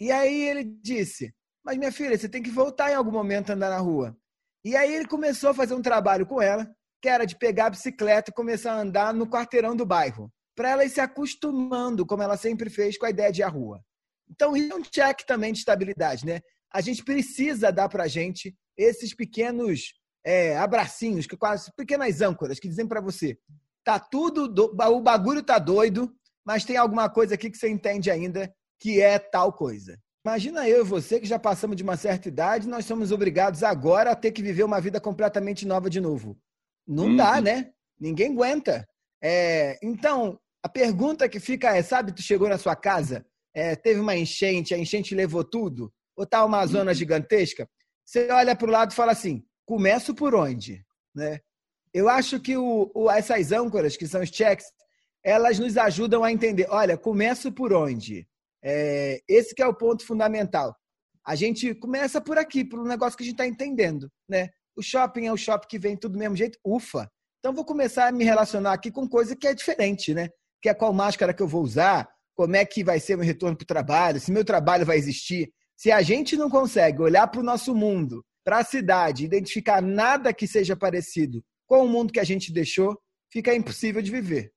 E 0.00 0.10
aí 0.10 0.48
ele 0.48 0.64
disse: 0.64 1.32
mas 1.64 1.78
minha 1.78 1.92
filha, 1.92 2.18
você 2.18 2.28
tem 2.28 2.42
que 2.42 2.50
voltar 2.50 2.90
em 2.90 2.96
algum 2.96 3.12
momento 3.12 3.50
a 3.50 3.54
andar 3.54 3.70
na 3.70 3.78
rua. 3.78 4.16
E 4.64 4.74
aí 4.74 4.92
ele 4.92 5.06
começou 5.06 5.50
a 5.50 5.54
fazer 5.54 5.74
um 5.74 5.82
trabalho 5.82 6.26
com 6.26 6.42
ela, 6.42 6.68
que 7.04 7.08
era 7.10 7.26
de 7.26 7.36
pegar 7.36 7.66
a 7.66 7.70
bicicleta 7.70 8.30
e 8.30 8.34
começar 8.34 8.72
a 8.72 8.80
andar 8.80 9.12
no 9.12 9.26
quarteirão 9.26 9.76
do 9.76 9.84
bairro, 9.84 10.32
para 10.56 10.70
ela 10.70 10.86
ir 10.86 10.88
se 10.88 11.02
acostumando, 11.02 12.06
como 12.06 12.22
ela 12.22 12.34
sempre 12.34 12.70
fez, 12.70 12.96
com 12.96 13.04
a 13.04 13.10
ideia 13.10 13.30
de 13.30 13.42
ir 13.42 13.44
à 13.44 13.48
rua. 13.48 13.78
Então, 14.30 14.56
isso 14.56 14.72
é 14.72 14.74
um 14.74 14.80
check 14.80 15.20
também 15.26 15.52
de 15.52 15.58
estabilidade, 15.58 16.24
né? 16.24 16.40
A 16.72 16.80
gente 16.80 17.04
precisa 17.04 17.70
dar 17.70 17.90
para 17.90 18.04
a 18.04 18.08
gente 18.08 18.56
esses 18.74 19.14
pequenos 19.14 19.92
é, 20.24 20.56
abracinhos, 20.56 21.26
que 21.26 21.36
quase 21.36 21.70
pequenas 21.76 22.22
âncoras 22.22 22.58
que 22.58 22.68
dizem 22.68 22.88
para 22.88 23.02
você, 23.02 23.36
tá 23.84 23.98
tudo, 23.98 24.48
do, 24.48 24.74
o 24.74 25.00
bagulho 25.02 25.42
tá 25.42 25.58
doido, 25.58 26.10
mas 26.42 26.64
tem 26.64 26.78
alguma 26.78 27.10
coisa 27.10 27.34
aqui 27.34 27.50
que 27.50 27.58
você 27.58 27.68
entende 27.68 28.10
ainda 28.10 28.50
que 28.80 29.02
é 29.02 29.18
tal 29.18 29.52
coisa. 29.52 30.00
Imagina 30.24 30.66
eu 30.66 30.80
e 30.80 30.88
você 30.88 31.20
que 31.20 31.26
já 31.26 31.38
passamos 31.38 31.76
de 31.76 31.82
uma 31.82 31.98
certa 31.98 32.28
idade, 32.28 32.66
nós 32.66 32.86
somos 32.86 33.12
obrigados 33.12 33.62
agora 33.62 34.12
a 34.12 34.16
ter 34.16 34.32
que 34.32 34.42
viver 34.42 34.62
uma 34.62 34.80
vida 34.80 34.98
completamente 34.98 35.66
nova 35.66 35.90
de 35.90 36.00
novo. 36.00 36.34
Não 36.86 37.06
uhum. 37.06 37.16
dá, 37.16 37.40
né? 37.40 37.70
Ninguém 37.98 38.32
aguenta. 38.32 38.86
É, 39.22 39.78
então, 39.82 40.38
a 40.62 40.68
pergunta 40.68 41.28
que 41.28 41.40
fica 41.40 41.74
é: 41.76 41.82
sabe, 41.82 42.12
tu 42.12 42.22
chegou 42.22 42.48
na 42.48 42.58
sua 42.58 42.76
casa, 42.76 43.24
é, 43.54 43.74
teve 43.74 44.00
uma 44.00 44.16
enchente, 44.16 44.74
a 44.74 44.78
enchente 44.78 45.14
levou 45.14 45.44
tudo, 45.44 45.92
ou 46.16 46.26
tá 46.26 46.44
uma 46.44 46.64
zona 46.66 46.90
uhum. 46.90 46.96
gigantesca? 46.96 47.68
Você 48.04 48.30
olha 48.30 48.54
para 48.54 48.68
o 48.68 48.70
lado 48.70 48.92
e 48.92 48.94
fala 48.94 49.12
assim: 49.12 49.42
começo 49.64 50.14
por 50.14 50.34
onde? 50.34 50.84
Né? 51.14 51.38
Eu 51.92 52.08
acho 52.08 52.40
que 52.40 52.56
o, 52.56 52.90
o, 52.94 53.10
essas 53.10 53.52
âncoras, 53.52 53.96
que 53.96 54.06
são 54.06 54.20
os 54.20 54.28
checks, 54.28 54.66
elas 55.22 55.58
nos 55.58 55.76
ajudam 55.76 56.22
a 56.22 56.32
entender: 56.32 56.66
olha, 56.68 56.98
começo 56.98 57.50
por 57.52 57.72
onde? 57.72 58.28
É, 58.62 59.20
esse 59.28 59.54
que 59.54 59.62
é 59.62 59.66
o 59.66 59.74
ponto 59.74 60.04
fundamental. 60.06 60.74
A 61.26 61.34
gente 61.34 61.74
começa 61.74 62.20
por 62.20 62.36
aqui, 62.36 62.64
por 62.64 62.78
um 62.78 62.84
negócio 62.84 63.16
que 63.16 63.22
a 63.22 63.26
gente 63.26 63.34
está 63.34 63.46
entendendo, 63.46 64.10
né? 64.28 64.50
O 64.76 64.82
shopping 64.82 65.26
é 65.26 65.32
o 65.32 65.36
shopping 65.36 65.68
que 65.68 65.78
vem 65.78 65.96
tudo 65.96 66.12
do 66.12 66.18
mesmo 66.18 66.36
jeito? 66.36 66.58
Ufa! 66.64 67.10
Então 67.38 67.54
vou 67.54 67.64
começar 67.64 68.08
a 68.08 68.12
me 68.12 68.24
relacionar 68.24 68.72
aqui 68.72 68.90
com 68.90 69.08
coisa 69.08 69.36
que 69.36 69.46
é 69.46 69.54
diferente, 69.54 70.14
né? 70.14 70.30
Que 70.62 70.68
é 70.68 70.74
qual 70.74 70.92
máscara 70.92 71.34
que 71.34 71.42
eu 71.42 71.48
vou 71.48 71.62
usar, 71.62 72.08
como 72.34 72.56
é 72.56 72.64
que 72.64 72.82
vai 72.82 72.98
ser 72.98 73.16
meu 73.16 73.24
retorno 73.24 73.56
para 73.56 73.64
o 73.64 73.66
trabalho, 73.66 74.20
se 74.20 74.32
meu 74.32 74.44
trabalho 74.44 74.84
vai 74.84 74.96
existir. 74.96 75.52
Se 75.76 75.92
a 75.92 76.02
gente 76.02 76.36
não 76.36 76.48
consegue 76.48 77.02
olhar 77.02 77.26
para 77.28 77.40
o 77.40 77.44
nosso 77.44 77.74
mundo, 77.74 78.24
para 78.44 78.58
a 78.58 78.64
cidade, 78.64 79.24
identificar 79.24 79.80
nada 79.80 80.32
que 80.32 80.46
seja 80.46 80.76
parecido 80.76 81.44
com 81.66 81.84
o 81.84 81.88
mundo 81.88 82.12
que 82.12 82.20
a 82.20 82.24
gente 82.24 82.52
deixou, 82.52 82.98
fica 83.32 83.54
impossível 83.54 84.02
de 84.02 84.10
viver. 84.10 84.52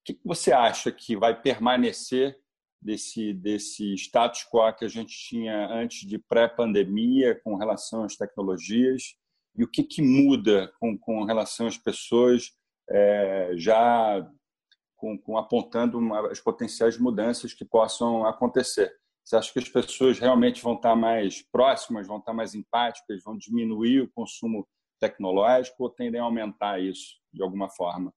O 0.00 0.04
que 0.12 0.20
você 0.24 0.52
acha 0.52 0.90
que 0.90 1.16
vai 1.16 1.40
permanecer 1.40 2.36
desse, 2.80 3.34
desse 3.34 3.94
status 3.94 4.44
quo 4.44 4.72
que 4.74 4.84
a 4.84 4.88
gente 4.88 5.16
tinha 5.16 5.66
antes 5.68 6.06
de 6.06 6.18
pré-pandemia 6.18 7.40
com 7.42 7.56
relação 7.56 8.04
às 8.04 8.16
tecnologias? 8.16 9.16
E 9.58 9.64
o 9.64 9.68
que, 9.68 9.82
que 9.82 10.00
muda 10.00 10.72
com, 10.78 10.96
com 10.96 11.24
relação 11.24 11.66
às 11.66 11.76
pessoas 11.76 12.52
é, 12.88 13.50
já 13.56 14.24
com, 14.96 15.18
com 15.18 15.36
apontando 15.36 15.98
uma, 15.98 16.30
as 16.30 16.40
potenciais 16.40 16.96
mudanças 16.96 17.52
que 17.52 17.64
possam 17.64 18.24
acontecer? 18.24 18.94
Você 19.24 19.36
acha 19.36 19.52
que 19.52 19.58
as 19.58 19.68
pessoas 19.68 20.18
realmente 20.20 20.62
vão 20.62 20.74
estar 20.74 20.94
mais 20.94 21.42
próximas, 21.50 22.06
vão 22.06 22.18
estar 22.18 22.32
mais 22.32 22.54
empáticas, 22.54 23.22
vão 23.24 23.36
diminuir 23.36 24.02
o 24.02 24.10
consumo 24.12 24.66
tecnológico 25.00 25.82
ou 25.82 25.90
tendem 25.90 26.20
a 26.20 26.24
aumentar 26.24 26.80
isso 26.80 27.18
de 27.32 27.42
alguma 27.42 27.68
forma? 27.68 28.14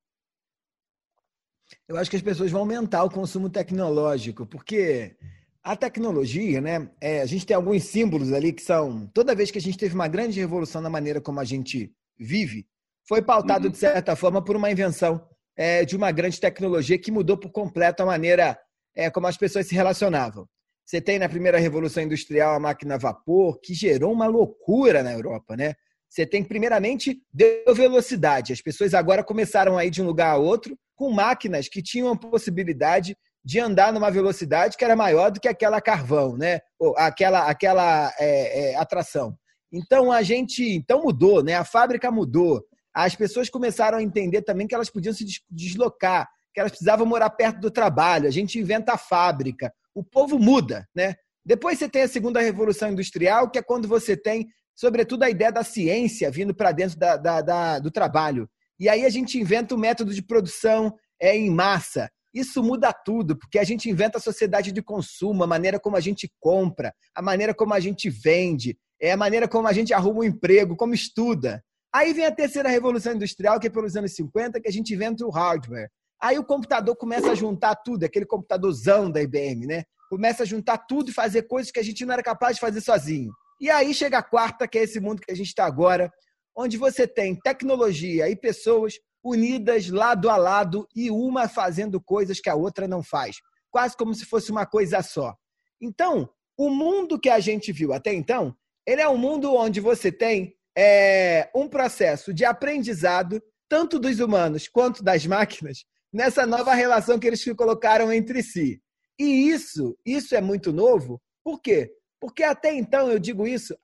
Eu 1.88 1.98
acho 1.98 2.10
que 2.10 2.16
as 2.16 2.22
pessoas 2.22 2.52
vão 2.52 2.62
aumentar 2.62 3.04
o 3.04 3.10
consumo 3.10 3.50
tecnológico, 3.50 4.46
porque 4.46 5.18
a 5.64 5.76
tecnologia, 5.76 6.60
né? 6.60 6.90
É, 7.00 7.22
a 7.22 7.26
gente 7.26 7.46
tem 7.46 7.56
alguns 7.56 7.84
símbolos 7.84 8.34
ali 8.34 8.52
que 8.52 8.62
são. 8.62 9.08
Toda 9.14 9.36
vez 9.36 9.52
que 9.52 9.58
a 9.58 9.62
gente 9.62 9.78
teve 9.78 9.94
uma 9.94 10.08
grande 10.08 10.40
revolução 10.40 10.82
na 10.82 10.90
maneira 10.90 11.22
como 11.22 11.40
a 11.40 11.44
gente 11.44 11.92
vive, 12.18 12.66
foi 13.08 13.22
pautado, 13.22 13.66
uhum. 13.66 13.72
de 13.72 13.78
certa 13.78 14.16
forma, 14.16 14.44
por 14.44 14.56
uma 14.56 14.72
invenção 14.72 15.24
é, 15.56 15.86
de 15.86 15.96
uma 15.96 16.12
grande 16.12 16.40
tecnologia 16.40 16.98
que 16.98 17.12
mudou 17.12 17.38
por 17.38 17.52
completo 17.52 18.02
a 18.02 18.06
maneira 18.06 18.58
é, 18.96 19.10
como 19.10 19.28
as 19.28 19.38
pessoas 19.38 19.68
se 19.68 19.76
relacionavam. 19.76 20.48
Você 20.86 21.00
tem 21.00 21.20
na 21.20 21.30
primeira 21.30 21.60
revolução 21.60 22.04
industrial 22.04 22.56
a 22.56 22.60
máquina 22.60 22.96
a 22.96 22.98
vapor, 22.98 23.60
que 23.62 23.74
gerou 23.74 24.12
uma 24.12 24.28
loucura 24.28 25.04
na 25.04 25.14
Europa, 25.14 25.56
né? 25.56 25.76
Você 26.10 26.26
tem, 26.26 26.44
primeiramente, 26.44 27.22
deu 27.32 27.74
velocidade. 27.74 28.52
As 28.52 28.62
pessoas 28.62 28.94
agora 28.94 29.24
começaram 29.24 29.78
a 29.78 29.86
ir 29.86 29.90
de 29.90 30.02
um 30.02 30.06
lugar 30.06 30.32
a 30.32 30.38
outro 30.38 30.78
com 30.96 31.10
máquinas 31.10 31.70
que 31.70 31.82
tinham 31.82 32.10
a 32.10 32.18
possibilidade 32.18 33.16
de 33.44 33.60
andar 33.60 33.92
numa 33.92 34.12
velocidade 34.12 34.78
que 34.78 34.86
era 34.86 34.96
maior 34.96 35.32
do 35.32 35.40
que 35.40 35.48
aquela 35.48 35.82
carvão, 35.82 36.38
né? 36.38 36.60
Ou 36.80 36.96
aquela, 36.98 37.50
aquela 37.50 38.14
é, 38.20 38.72
é, 38.72 38.76
atração. 38.76 39.38
Então 39.72 40.12
a 40.12 40.22
gente, 40.22 40.64
então 40.64 41.04
mudou, 41.04 41.44
né? 41.44 41.56
A 41.56 41.64
fábrica 41.64 42.12
mudou. 42.12 42.64
As 42.94 43.16
pessoas 43.16 43.50
começaram 43.50 43.98
a 43.98 44.04
entender 44.04 44.42
também 44.42 44.68
que 44.68 44.76
elas 44.76 44.90
podiam 44.90 45.14
se 45.14 45.26
deslocar, 45.50 46.30
que 46.54 46.60
elas 46.60 46.72
precisavam 46.72 47.06
morar 47.06 47.30
perto 47.30 47.60
do 47.60 47.72
trabalho. 47.72 48.28
A 48.28 48.32
gente 48.32 48.60
inventa 48.60 48.94
a 48.94 48.98
fábrica 48.98 49.74
o 49.94 50.04
povo 50.04 50.40
muda, 50.40 50.88
né? 50.96 51.16
Depois 51.46 51.78
você 51.78 51.90
tem 51.90 52.04
a 52.04 52.08
segunda 52.08 52.40
revolução 52.40 52.92
industrial, 52.92 53.50
que 53.50 53.60
é 53.60 53.64
quando 53.64 53.88
você 53.88 54.16
tem, 54.16 54.48
sobretudo, 54.76 55.24
a 55.24 55.30
ideia 55.30 55.52
da 55.52 55.64
ciência 55.64 56.32
vindo 56.32 56.54
para 56.54 56.72
dentro 56.72 56.98
da, 56.98 57.18
da, 57.18 57.42
da, 57.42 57.80
do 57.80 57.92
trabalho. 57.92 58.50
E 58.80 58.88
aí 58.88 59.06
a 59.06 59.10
gente 59.10 59.40
inventa 59.40 59.76
o 59.76 59.78
método 59.78 60.14
de 60.14 60.22
produção 60.22 60.96
é, 61.20 61.36
em 61.36 61.50
massa. 61.50 62.10
Isso 62.34 62.64
muda 62.64 62.94
tudo, 62.94 63.38
porque 63.38 63.60
a 63.60 63.64
gente 63.64 63.90
inventa 63.90 64.18
a 64.18 64.22
sociedade 64.22 64.72
de 64.72 64.82
consumo, 64.82 65.44
a 65.44 65.48
maneira 65.48 65.80
como 65.80 65.98
a 65.98 66.00
gente 66.00 66.32
compra, 66.40 66.94
a 67.14 67.22
maneira 67.22 67.54
como 67.54 67.74
a 67.74 67.80
gente 67.80 68.10
vende, 68.10 68.78
é 69.02 69.12
a 69.12 69.18
maneira 69.18 69.48
como 69.48 69.68
a 69.68 69.74
gente 69.74 69.94
arruma 69.94 70.20
um 70.20 70.24
emprego, 70.24 70.76
como 70.76 70.94
estuda. 70.94 71.64
Aí 71.94 72.14
vem 72.14 72.26
a 72.26 72.32
terceira 72.32 72.70
revolução 72.70 73.14
industrial, 73.14 73.60
que 73.60 73.68
é 73.68 73.70
pelos 73.70 73.96
anos 73.98 74.14
50, 74.16 74.62
que 74.62 74.68
a 74.68 74.72
gente 74.72 74.94
inventa 74.94 75.26
o 75.26 75.30
hardware. 75.30 75.90
Aí 76.22 76.40
o 76.40 76.44
computador 76.44 76.96
começa 76.96 77.32
a 77.32 77.36
juntar 77.36 77.76
tudo, 77.76 78.06
aquele 78.06 78.26
computadorzão 78.26 79.12
da 79.12 79.22
IBM, 79.22 79.66
né? 79.66 79.84
Começa 80.10 80.44
a 80.44 80.46
juntar 80.46 80.78
tudo 80.78 81.10
e 81.10 81.14
fazer 81.14 81.44
coisas 81.44 81.72
que 81.72 81.80
a 81.80 81.84
gente 81.84 82.06
não 82.06 82.14
era 82.14 82.24
capaz 82.24 82.56
de 82.56 82.62
fazer 82.62 82.80
sozinho. 82.80 83.32
E 83.60 83.70
aí 83.70 83.94
chega 83.94 84.20
a 84.20 84.24
quarta, 84.24 84.68
que 84.68 84.78
é 84.78 84.84
esse 84.84 85.00
mundo 85.00 85.22
que 85.22 85.32
a 85.32 85.36
gente 85.36 85.48
está 85.48 85.66
agora, 85.66 86.12
onde 86.56 86.78
você 86.78 87.08
tem 87.08 87.36
tecnologia 87.36 88.30
e 88.30 88.36
pessoas 88.36 88.94
unidas 89.24 89.90
lado 89.90 90.30
a 90.30 90.38
lado 90.38 90.88
e 90.96 91.12
uma 91.12 91.48
fazendo 91.48 92.02
coisas 92.02 92.40
que 92.40 92.50
a 92.50 92.56
outra 92.56 92.88
não 92.88 93.04
faz, 93.04 93.38
quase 93.70 93.96
como 93.96 94.14
se 94.14 94.26
fosse 94.26 94.52
uma 94.52 94.66
coisa 94.66 95.02
só. 95.02 95.36
Então, 95.80 96.30
o 96.58 96.70
mundo 96.70 97.20
que 97.20 97.30
a 97.30 97.40
gente 97.40 97.72
viu 97.72 97.94
até 97.94 98.14
então, 98.14 98.56
ele 98.86 99.02
é 99.02 99.08
um 99.08 99.18
mundo 99.18 99.54
onde 99.54 99.80
você 99.80 100.12
tem 100.12 100.56
é, 100.78 101.50
um 101.56 101.68
processo 101.68 102.34
de 102.34 102.46
aprendizado 102.46 103.42
tanto 103.70 104.00
dos 104.00 104.20
humanos 104.20 104.68
quanto 104.68 105.04
das 105.04 105.26
máquinas 105.26 105.86
nessa 106.12 106.46
nova 106.46 106.74
relação 106.74 107.18
que 107.18 107.28
eles 107.28 107.44
colocaram 107.56 108.12
entre 108.12 108.44
si. 108.44 108.82
E 109.18 109.50
isso, 109.50 109.98
isso 110.06 110.36
é 110.36 110.42
muito 110.42 110.74
novo. 110.74 111.22
Por 111.44 111.62
quê? 111.62 111.92
Porque 112.20 112.44
até 112.44 112.74
então, 112.74 113.10
eu 113.10 113.18
digo 113.18 113.48
isso, 113.48 113.76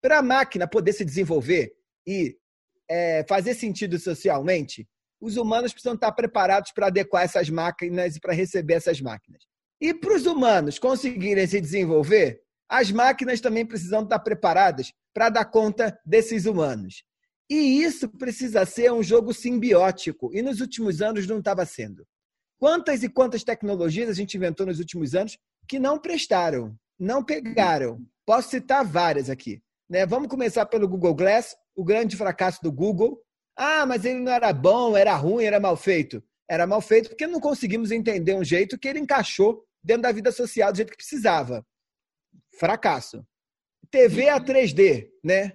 para 0.00 0.18
a 0.18 0.22
máquina 0.22 0.68
poder 0.68 0.92
se 0.92 1.04
desenvolver 1.04 1.72
e 2.06 2.36
é, 2.90 3.24
fazer 3.28 3.54
sentido 3.54 3.98
socialmente, 4.00 4.86
os 5.20 5.36
humanos 5.36 5.72
precisam 5.72 5.94
estar 5.94 6.10
preparados 6.10 6.72
para 6.72 6.88
adequar 6.88 7.22
essas 7.22 7.48
máquinas 7.48 8.16
e 8.16 8.20
para 8.20 8.34
receber 8.34 8.74
essas 8.74 9.00
máquinas. 9.00 9.44
E 9.80 9.94
para 9.94 10.14
os 10.14 10.26
humanos 10.26 10.78
conseguirem 10.78 11.46
se 11.46 11.60
desenvolver, 11.60 12.40
as 12.68 12.90
máquinas 12.90 13.40
também 13.40 13.64
precisam 13.64 14.02
estar 14.02 14.18
preparadas 14.18 14.92
para 15.14 15.28
dar 15.28 15.44
conta 15.44 15.96
desses 16.04 16.46
humanos. 16.46 17.04
E 17.48 17.82
isso 17.82 18.08
precisa 18.08 18.64
ser 18.66 18.92
um 18.92 19.02
jogo 19.02 19.32
simbiótico. 19.32 20.30
E 20.34 20.42
nos 20.42 20.60
últimos 20.60 21.00
anos 21.00 21.26
não 21.26 21.38
estava 21.38 21.64
sendo. 21.64 22.06
Quantas 22.58 23.02
e 23.02 23.08
quantas 23.08 23.42
tecnologias 23.42 24.08
a 24.08 24.12
gente 24.12 24.36
inventou 24.36 24.66
nos 24.66 24.78
últimos 24.78 25.14
anos 25.14 25.38
que 25.66 25.78
não 25.78 25.98
prestaram, 25.98 26.76
não 26.98 27.24
pegaram? 27.24 28.04
Posso 28.26 28.50
citar 28.50 28.84
várias 28.84 29.30
aqui. 29.30 29.62
Né? 29.88 30.06
Vamos 30.06 30.28
começar 30.28 30.66
pelo 30.66 30.86
Google 30.86 31.14
Glass, 31.14 31.56
o 31.80 31.84
grande 31.84 32.16
fracasso 32.16 32.60
do 32.62 32.70
Google. 32.70 33.20
Ah, 33.56 33.86
mas 33.86 34.04
ele 34.04 34.20
não 34.20 34.32
era 34.32 34.52
bom, 34.52 34.96
era 34.96 35.14
ruim, 35.16 35.44
era 35.44 35.58
mal 35.58 35.76
feito. 35.76 36.22
Era 36.48 36.66
mal 36.66 36.80
feito 36.80 37.08
porque 37.08 37.26
não 37.26 37.40
conseguimos 37.40 37.90
entender 37.90 38.34
um 38.34 38.44
jeito 38.44 38.78
que 38.78 38.88
ele 38.88 38.98
encaixou 38.98 39.64
dentro 39.82 40.02
da 40.02 40.12
vida 40.12 40.30
social 40.30 40.70
do 40.72 40.76
jeito 40.76 40.90
que 40.90 40.96
precisava. 40.96 41.64
Fracasso. 42.58 43.24
TV 43.90 44.28
a 44.28 44.40
3D, 44.40 45.08
né? 45.24 45.52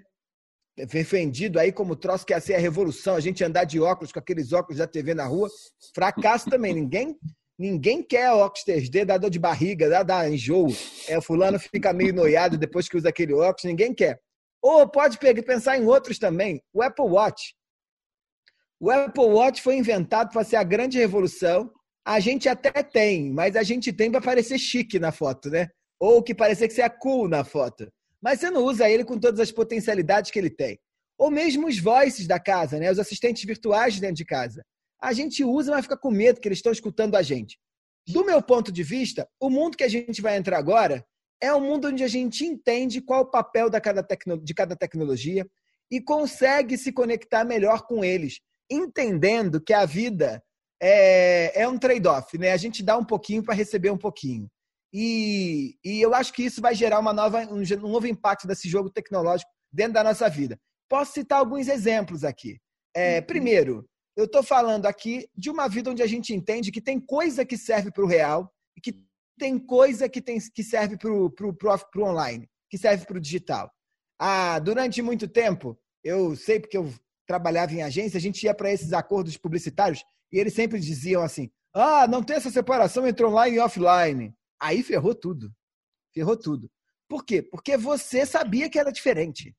defendido 0.77 1.57
aí 1.57 1.71
como 1.71 1.95
troço 1.95 2.25
que 2.25 2.33
ia 2.33 2.41
ser 2.41 2.55
a 2.55 2.59
revolução, 2.59 3.15
a 3.15 3.21
gente 3.21 3.41
andar 3.41 3.63
de 3.63 3.79
óculos 3.79 4.11
com 4.11 4.19
aqueles 4.19 4.51
óculos 4.51 4.79
da 4.79 4.87
TV 4.87 5.13
na 5.13 5.25
rua. 5.25 5.47
Fracasso 5.93 6.49
também. 6.49 6.73
Ninguém 6.73 7.17
ninguém 7.57 8.03
quer 8.03 8.31
óculos 8.31 8.65
3D, 8.67 9.05
dá 9.05 9.17
dor 9.17 9.29
de 9.29 9.39
barriga, 9.39 9.87
dá, 9.89 10.03
dá 10.03 10.29
enjoo. 10.29 10.67
É, 11.07 11.21
fulano 11.21 11.57
fica 11.57 11.93
meio 11.93 12.13
noiado 12.13 12.57
depois 12.57 12.89
que 12.89 12.97
usa 12.97 13.07
aquele 13.07 13.33
óculos, 13.33 13.63
ninguém 13.63 13.93
quer. 13.93 14.19
Ou 14.65 14.89
pode 14.89 15.17
pensar 15.17 15.77
em 15.77 15.85
outros 15.85 16.17
também. 16.17 16.61
O 16.73 16.81
Apple 16.81 17.05
Watch. 17.05 17.53
O 18.79 18.89
Apple 18.89 19.25
Watch 19.25 19.61
foi 19.61 19.75
inventado 19.75 20.31
para 20.31 20.43
ser 20.43 20.55
a 20.55 20.63
grande 20.63 20.97
revolução. 20.97 21.71
A 22.05 22.19
gente 22.19 22.49
até 22.49 22.71
tem, 22.81 23.31
mas 23.31 23.55
a 23.55 23.63
gente 23.63 23.91
tem 23.93 24.11
para 24.11 24.21
parecer 24.21 24.57
chique 24.57 24.97
na 24.99 25.11
foto, 25.11 25.49
né? 25.49 25.67
Ou 25.99 26.23
que 26.23 26.33
parecer 26.33 26.67
que 26.67 26.73
você 26.73 26.81
é 26.81 26.89
cool 26.89 27.27
na 27.27 27.43
foto 27.43 27.87
mas 28.25 28.39
você 28.39 28.49
não 28.49 28.63
usa 28.63 28.89
ele 28.89 29.05
com 29.05 29.19
todas 29.19 29.39
as 29.39 29.51
potencialidades 29.51 30.31
que 30.31 30.39
ele 30.39 30.49
tem. 30.49 30.79
Ou 31.15 31.29
mesmo 31.29 31.67
os 31.67 31.77
voices 31.77 32.25
da 32.25 32.39
casa, 32.39 32.79
né? 32.79 32.91
os 32.91 32.97
assistentes 32.97 33.43
virtuais 33.43 33.99
dentro 33.99 34.15
de 34.15 34.25
casa. 34.25 34.65
A 34.99 35.13
gente 35.13 35.43
usa, 35.43 35.69
mas 35.69 35.85
fica 35.85 35.95
com 35.95 36.09
medo 36.09 36.41
que 36.41 36.47
eles 36.47 36.57
estão 36.57 36.71
escutando 36.71 37.13
a 37.13 37.21
gente. 37.21 37.59
Do 38.07 38.25
meu 38.25 38.41
ponto 38.41 38.71
de 38.71 38.81
vista, 38.81 39.27
o 39.39 39.47
mundo 39.47 39.77
que 39.77 39.83
a 39.83 39.87
gente 39.87 40.23
vai 40.23 40.37
entrar 40.37 40.57
agora 40.57 41.05
é 41.41 41.53
um 41.53 41.61
mundo 41.61 41.87
onde 41.87 42.03
a 42.03 42.07
gente 42.07 42.45
entende 42.45 43.01
qual 43.01 43.21
o 43.21 43.31
papel 43.31 43.69
de 43.69 44.53
cada 44.53 44.75
tecnologia 44.75 45.45
e 45.91 46.01
consegue 46.01 46.77
se 46.77 46.91
conectar 46.91 47.43
melhor 47.43 47.85
com 47.85 48.03
eles, 48.03 48.39
entendendo 48.69 49.61
que 49.61 49.73
a 49.73 49.85
vida 49.85 50.41
é, 50.81 51.61
é 51.61 51.67
um 51.67 51.77
trade-off, 51.77 52.37
né? 52.37 52.51
A 52.51 52.57
gente 52.57 52.83
dá 52.83 52.97
um 52.97 53.05
pouquinho 53.05 53.43
para 53.43 53.53
receber 53.53 53.91
um 53.91 53.97
pouquinho. 53.97 54.49
E, 54.93 55.77
e 55.83 56.01
eu 56.01 56.13
acho 56.13 56.33
que 56.33 56.43
isso 56.43 56.61
vai 56.61 56.73
gerar 56.73 56.99
uma 56.99 57.13
nova, 57.13 57.41
um, 57.41 57.61
um 57.61 57.91
novo 57.91 58.07
impacto 58.07 58.47
desse 58.47 58.69
jogo 58.69 58.89
tecnológico 58.89 59.51
dentro 59.71 59.93
da 59.93 60.03
nossa 60.03 60.29
vida. 60.29 60.57
Posso 60.89 61.13
citar 61.13 61.39
alguns 61.39 61.67
exemplos 61.67 62.23
aqui. 62.23 62.57
É, 62.95 63.19
uhum. 63.19 63.25
primeiro, 63.25 63.89
eu 64.15 64.25
estou 64.25 64.41
falando 64.41 64.85
aqui 64.85 65.27
de 65.35 65.49
uma 65.49 65.67
vida 65.67 65.91
onde 65.91 66.01
a 66.01 66.07
gente 66.07 66.33
entende 66.33 66.71
que 66.71 66.81
tem 66.81 66.99
coisa 66.99 67.45
que 67.45 67.57
serve 67.57 67.91
para 67.91 68.03
o 68.03 68.07
real 68.07 68.49
e 68.77 68.81
que 68.81 68.93
tem 69.37 69.59
coisa 69.59 70.07
que, 70.07 70.21
tem, 70.21 70.39
que 70.39 70.63
serve 70.63 70.97
para 70.97 71.11
o 71.11 72.03
online, 72.03 72.49
que 72.69 72.77
serve 72.77 73.05
para 73.05 73.17
o 73.17 73.21
digital. 73.21 73.71
Ah, 74.19 74.59
durante 74.59 75.01
muito 75.01 75.27
tempo, 75.27 75.77
eu 76.03 76.35
sei 76.35 76.59
porque 76.59 76.77
eu 76.77 76.93
trabalhava 77.27 77.73
em 77.73 77.81
agência, 77.81 78.17
a 78.17 78.21
gente 78.21 78.43
ia 78.43 78.53
para 78.53 78.71
esses 78.71 78.93
acordos 78.93 79.37
publicitários 79.37 80.03
e 80.31 80.39
eles 80.39 80.53
sempre 80.53 80.79
diziam 80.79 81.21
assim: 81.21 81.49
ah, 81.73 82.07
não 82.07 82.23
tem 82.23 82.37
essa 82.37 82.51
separação 82.51 83.05
entre 83.05 83.25
online 83.25 83.57
e 83.57 83.59
offline. 83.59 84.33
Aí 84.61 84.81
ferrou 84.83 85.13
tudo. 85.13 85.51
Ferrou 86.13 86.37
tudo. 86.37 86.71
Por 87.09 87.25
quê? 87.25 87.41
Porque 87.41 87.77
você 87.77 88.25
sabia 88.25 88.69
que 88.69 88.79
era 88.79 88.91
diferente. 88.91 89.55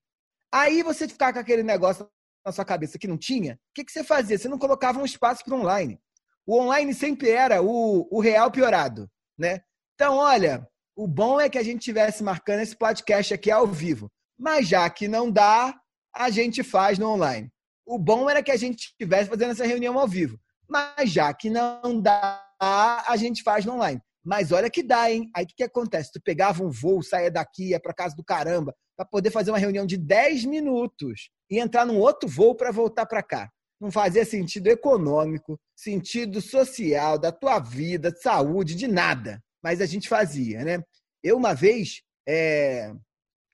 Aí 0.52 0.82
você 0.82 1.06
ficava 1.06 1.34
com 1.34 1.38
aquele 1.40 1.62
negócio 1.62 2.08
na 2.44 2.52
sua 2.52 2.64
cabeça 2.64 2.98
que 2.98 3.08
não 3.08 3.18
tinha, 3.18 3.54
o 3.54 3.58
que, 3.74 3.84
que 3.84 3.90
você 3.90 4.04
fazia? 4.04 4.38
Você 4.38 4.48
não 4.48 4.58
colocava 4.58 5.00
um 5.00 5.04
espaço 5.04 5.44
para 5.44 5.56
online. 5.56 6.00
O 6.46 6.60
online 6.60 6.94
sempre 6.94 7.28
era 7.28 7.60
o, 7.60 8.06
o 8.08 8.20
real 8.20 8.52
piorado, 8.52 9.10
né? 9.38 9.60
Então, 9.94 10.16
olha, 10.16 10.66
o 10.94 11.06
bom 11.06 11.40
é 11.40 11.48
que 11.48 11.58
a 11.58 11.62
gente 11.62 11.80
tivesse 11.80 12.22
marcando 12.22 12.60
esse 12.60 12.76
podcast 12.76 13.34
aqui 13.34 13.50
ao 13.50 13.66
vivo. 13.66 14.10
Mas 14.38 14.68
já 14.68 14.88
que 14.90 15.08
não 15.08 15.30
dá, 15.30 15.74
a 16.14 16.30
gente 16.30 16.62
faz 16.62 16.98
no 16.98 17.10
online. 17.10 17.50
O 17.86 17.98
bom 17.98 18.28
era 18.28 18.42
que 18.42 18.50
a 18.50 18.56
gente 18.56 18.86
estivesse 18.86 19.30
fazendo 19.30 19.52
essa 19.52 19.66
reunião 19.66 19.98
ao 19.98 20.08
vivo. 20.08 20.38
Mas 20.68 21.10
já 21.10 21.32
que 21.32 21.48
não 21.48 22.00
dá, 22.00 22.42
a 22.60 23.16
gente 23.16 23.42
faz 23.42 23.64
no 23.64 23.74
online. 23.74 24.00
Mas 24.24 24.50
olha 24.50 24.68
que 24.68 24.82
dá, 24.82 25.10
hein? 25.10 25.30
Aí 25.36 25.44
o 25.44 25.46
que, 25.46 25.54
que 25.54 25.62
acontece? 25.62 26.10
Tu 26.12 26.20
pegava 26.20 26.64
um 26.64 26.70
voo, 26.70 27.00
saia 27.00 27.30
daqui, 27.30 27.68
ia 27.70 27.80
para 27.80 27.94
casa 27.94 28.16
do 28.16 28.24
caramba, 28.24 28.74
para 28.96 29.06
poder 29.06 29.30
fazer 29.30 29.52
uma 29.52 29.58
reunião 29.58 29.86
de 29.86 29.96
10 29.96 30.44
minutos 30.46 31.30
e 31.48 31.60
entrar 31.60 31.86
num 31.86 31.98
outro 31.98 32.28
voo 32.28 32.54
para 32.54 32.72
voltar 32.72 33.06
para 33.06 33.22
cá. 33.22 33.48
Não 33.80 33.90
fazia 33.90 34.24
sentido 34.24 34.68
econômico, 34.68 35.58
sentido 35.74 36.40
social, 36.40 37.18
da 37.18 37.30
tua 37.30 37.58
vida, 37.58 38.10
de 38.10 38.20
saúde, 38.20 38.74
de 38.74 38.88
nada. 38.88 39.42
Mas 39.62 39.80
a 39.80 39.86
gente 39.86 40.08
fazia, 40.08 40.64
né? 40.64 40.82
Eu, 41.22 41.36
uma 41.36 41.54
vez, 41.54 42.02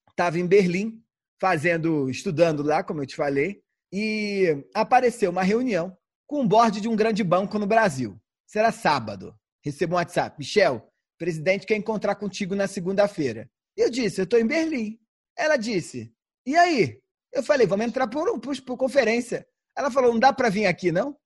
estava 0.08 0.38
é... 0.38 0.40
em 0.40 0.46
Berlim, 0.46 1.02
fazendo, 1.40 2.08
estudando 2.08 2.62
lá, 2.62 2.84
como 2.84 3.02
eu 3.02 3.06
te 3.06 3.16
falei, 3.16 3.60
e 3.92 4.64
apareceu 4.74 5.30
uma 5.30 5.42
reunião 5.42 5.96
com 6.26 6.42
o 6.42 6.46
board 6.46 6.80
de 6.80 6.88
um 6.88 6.96
grande 6.96 7.24
banco 7.24 7.58
no 7.58 7.66
Brasil. 7.66 8.16
Será 8.46 8.70
sábado 8.70 9.34
recebo 9.62 9.94
um 9.94 9.96
WhatsApp. 9.96 10.36
Michel, 10.38 10.86
presidente 11.18 11.66
quer 11.66 11.76
encontrar 11.76 12.16
contigo 12.16 12.54
na 12.54 12.66
segunda-feira. 12.66 13.48
Eu 13.76 13.88
disse, 13.88 14.20
eu 14.20 14.24
estou 14.24 14.38
em 14.38 14.46
Berlim. 14.46 14.98
Ela 15.36 15.56
disse, 15.56 16.12
e 16.44 16.56
aí? 16.56 17.00
Eu 17.32 17.42
falei, 17.42 17.66
vamos 17.66 17.86
entrar 17.86 18.08
por, 18.08 18.38
por, 18.40 18.60
por 18.62 18.76
conferência. 18.76 19.46
Ela 19.76 19.90
falou, 19.90 20.12
não 20.12 20.20
dá 20.20 20.32
para 20.32 20.48
vir 20.48 20.66
aqui, 20.66 20.92
não? 20.92 21.16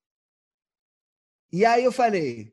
E 1.52 1.64
aí 1.64 1.84
eu 1.84 1.92
falei, 1.92 2.52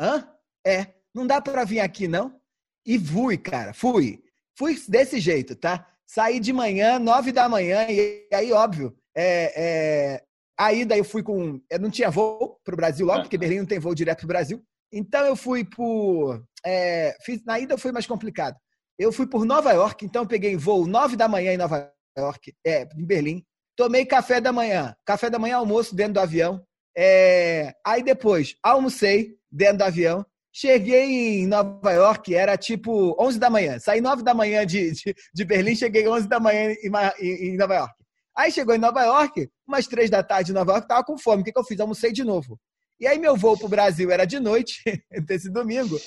hã? 0.00 0.28
É, 0.66 0.94
não 1.14 1.26
dá 1.26 1.40
para 1.40 1.64
vir 1.64 1.80
aqui, 1.80 2.08
não? 2.08 2.40
E 2.84 2.98
fui, 2.98 3.36
cara, 3.36 3.72
fui. 3.72 4.22
Fui 4.56 4.80
desse 4.88 5.20
jeito, 5.20 5.54
tá? 5.54 5.86
Saí 6.06 6.40
de 6.40 6.52
manhã, 6.52 6.98
nove 6.98 7.32
da 7.32 7.48
manhã, 7.48 7.86
e 7.90 8.28
aí, 8.32 8.52
óbvio, 8.52 8.96
é, 9.14 9.52
é, 9.56 10.24
aí 10.58 10.84
daí 10.84 10.98
eu 10.98 11.04
fui 11.04 11.22
com. 11.22 11.60
Eu 11.70 11.80
não 11.80 11.90
tinha 11.90 12.10
voo 12.10 12.60
para 12.64 12.74
o 12.74 12.76
Brasil 12.76 13.06
logo, 13.06 13.22
porque 13.22 13.38
Berlim 13.38 13.58
não 13.58 13.66
tem 13.66 13.78
voo 13.78 13.94
direto 13.94 14.18
para 14.18 14.24
o 14.24 14.28
Brasil. 14.28 14.64
Então 14.92 15.24
eu 15.26 15.34
fui 15.34 15.64
por. 15.64 16.44
É, 16.64 17.16
fiz, 17.22 17.44
na 17.44 17.58
ida 17.58 17.76
foi 17.76 17.92
mais 17.92 18.06
complicado. 18.06 18.56
Eu 18.98 19.12
fui 19.12 19.26
por 19.26 19.44
Nova 19.44 19.72
York, 19.72 20.04
então 20.04 20.22
eu 20.22 20.28
peguei 20.28 20.56
voo 20.56 20.86
9 20.86 21.16
da 21.16 21.28
manhã 21.28 21.52
em 21.52 21.58
Nova 21.58 21.92
York, 22.16 22.54
é, 22.64 22.82
em 22.96 23.04
Berlim. 23.04 23.44
Tomei 23.76 24.06
café 24.06 24.40
da 24.40 24.52
manhã. 24.52 24.96
Café 25.04 25.28
da 25.28 25.38
manhã, 25.38 25.56
almoço 25.56 25.94
dentro 25.94 26.14
do 26.14 26.20
avião. 26.20 26.64
É, 26.96 27.74
aí 27.84 28.02
depois, 28.02 28.56
almocei 28.62 29.36
dentro 29.52 29.78
do 29.78 29.84
avião. 29.84 30.24
Cheguei 30.50 31.42
em 31.42 31.46
Nova 31.46 31.92
York, 31.92 32.34
era 32.34 32.56
tipo 32.56 33.14
11 33.22 33.38
da 33.38 33.50
manhã. 33.50 33.78
Saí 33.78 34.00
9 34.00 34.22
da 34.22 34.32
manhã 34.32 34.64
de, 34.64 34.90
de, 34.92 35.14
de 35.34 35.44
Berlim, 35.44 35.76
cheguei 35.76 36.08
11 36.08 36.26
da 36.26 36.40
manhã 36.40 36.72
em, 36.72 36.90
em, 37.20 37.48
em, 37.50 37.56
Nova 37.58 37.74
York. 37.74 37.94
Aí 38.34 38.50
chegou 38.50 38.74
em 38.74 38.78
Nova 38.78 39.04
York, 39.04 39.50
umas 39.68 39.86
3 39.86 40.08
da 40.08 40.22
tarde 40.22 40.52
em 40.52 40.54
Nova 40.54 40.72
York, 40.72 40.88
tava 40.88 41.04
com 41.04 41.18
fome. 41.18 41.42
O 41.42 41.44
que, 41.44 41.52
que 41.52 41.58
eu 41.58 41.64
fiz? 41.64 41.78
Almocei 41.78 42.10
de 42.10 42.24
novo. 42.24 42.58
E 42.98 43.06
aí 43.06 43.18
meu 43.18 43.36
voo 43.36 43.58
para 43.58 43.66
o 43.66 43.68
Brasil 43.68 44.10
era 44.10 44.24
de 44.24 44.40
noite, 44.40 44.82
desse 45.26 45.50
domingo. 45.50 45.98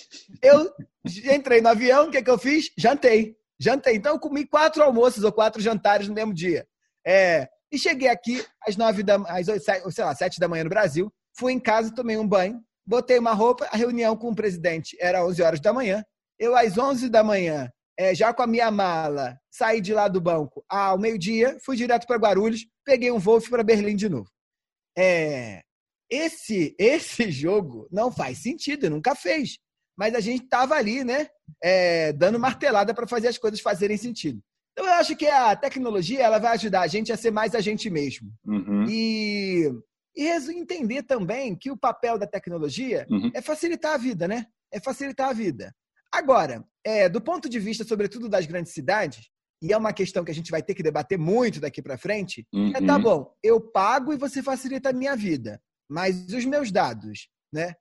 Eu 0.42 0.74
entrei 1.32 1.62
no 1.62 1.70
avião, 1.70 2.08
o 2.08 2.12
que, 2.12 2.24
que 2.24 2.30
eu 2.30 2.40
fiz? 2.40 2.72
Jantei. 2.76 3.36
Jantei. 3.60 3.98
Então 3.98 4.14
eu 4.14 4.20
comi 4.20 4.48
quatro 4.48 4.82
almoços 4.82 5.24
ou 5.24 5.32
quatro 5.32 5.62
jantares 5.62 6.08
no 6.08 6.16
mesmo 6.16 6.34
dia. 6.34 6.68
É, 7.06 7.48
e 7.72 7.78
cheguei 7.78 8.10
aqui 8.10 8.44
às 8.68 8.76
nove 8.76 9.04
da 9.04 9.16
às, 9.28 9.48
sei 9.94 10.04
lá, 10.04 10.16
sete 10.16 10.40
da 10.40 10.48
manhã 10.48 10.64
no 10.64 10.70
Brasil. 10.70 11.12
Fui 11.38 11.54
em 11.54 11.60
casa, 11.60 11.94
tomei 11.94 12.18
um 12.18 12.28
banho, 12.28 12.62
botei 12.86 13.20
uma 13.20 13.34
roupa. 13.34 13.68
A 13.72 13.78
reunião 13.78 14.16
com 14.16 14.30
o 14.30 14.36
presidente 14.36 14.98
era 15.00 15.26
11 15.26 15.42
horas 15.42 15.60
da 15.60 15.72
manhã. 15.72 16.04
Eu, 16.38 16.56
às 16.56 16.78
11 16.78 17.10
da 17.10 17.24
manhã, 17.24 17.72
é, 17.98 18.16
já 18.16 18.34
com 18.34 18.42
a 18.42 18.48
minha 18.48 18.72
mala, 18.72 19.38
saí 19.51 19.82
de 19.82 19.94
lá 19.94 20.08
do 20.08 20.22
banco 20.22 20.64
ao 20.70 20.98
meio-dia, 20.98 21.58
fui 21.64 21.75
direto 21.75 22.08
para 22.08 22.18
Guarulhos, 22.18 22.66
peguei 22.86 23.12
um 23.12 23.20
voo 23.20 23.42
para 23.42 23.64
Berlim 23.64 23.96
de 23.96 24.10
novo. 24.10 24.29
É, 24.98 25.62
esse, 26.10 26.75
esse 26.79 27.29
jogo 27.32 27.88
não 27.92 28.12
faz 28.12 28.40
sentido, 28.40 28.90
nunca 28.90 29.16
fez. 29.16 29.58
Mas 29.98 30.16
a 30.16 30.22
gente 30.22 30.46
estava 30.46 30.75
ali, 30.75 31.03
né? 31.03 31.27
É, 31.62 32.14
dando 32.14 32.40
martelada 32.40 32.94
para 32.94 33.05
fazer 33.05 33.27
as 33.27 33.38
coisas 33.38 33.60
fazerem 33.60 33.98
sentido. 33.98 34.42
Então 34.72 34.86
eu 34.86 34.94
acho 34.94 35.16
que 35.16 35.27
a 35.27 35.55
tecnologia 35.55 36.22
ela 36.22 36.40
vai 36.40 36.53
ajudar 36.53 36.82
a 36.82 36.88
gente 36.88 37.12
a 37.12 37.18
ser 37.18 37.32
mais 37.32 37.53
a 37.55 37.60
gente 37.60 37.90
mesmo. 37.90 38.32
Uhum. 38.46 38.86
E, 38.90 39.70
e 40.16 40.27
entender 40.51 41.03
também 41.03 41.55
que 41.55 41.72
o 41.72 41.77
papel 41.77 42.18
da 42.18 42.27
tecnologia 42.27 43.05
uhum. 43.10 43.32
é 43.34 43.42
facilitar 43.42 43.94
a 43.94 43.98
vida, 43.98 44.27
né? 44.27 44.46
É 44.72 44.79
facilitar 44.79 45.29
a 45.29 45.34
vida. 45.34 45.74
Agora, 46.12 46.64
é, 46.84 47.10
do 47.10 47.22
ponto 47.22 47.50
de 47.50 47.60
vista, 47.60 47.84
sobretudo, 47.84 48.29
das 48.29 48.46
grandes 48.46 48.74
cidades, 48.74 49.29
e 49.62 49.74
é 49.74 49.77
uma 49.77 49.94
questão 49.94 50.24
que 50.24 50.32
a 50.32 50.34
gente 50.34 50.51
vai 50.51 50.64
ter 50.64 50.74
que 50.74 50.82
debater 50.82 51.18
muito 51.18 51.60
daqui 51.60 51.82
para 51.82 51.98
frente, 51.98 52.48
uhum. 52.53 52.72
é 52.75 52.82
tá 52.82 52.96
uhum. 52.96 53.01
bom, 53.01 53.34
eu 53.44 53.60
pago 53.60 54.14
e 54.14 54.18
você 54.18 54.42
facilita 54.42 54.90
a 54.90 54.94
minha 54.94 55.16
vida 55.16 55.62
mas 55.90 56.32
os 56.32 56.46
meus 56.46 56.72
dados, 56.72 57.27
né? 57.51 57.74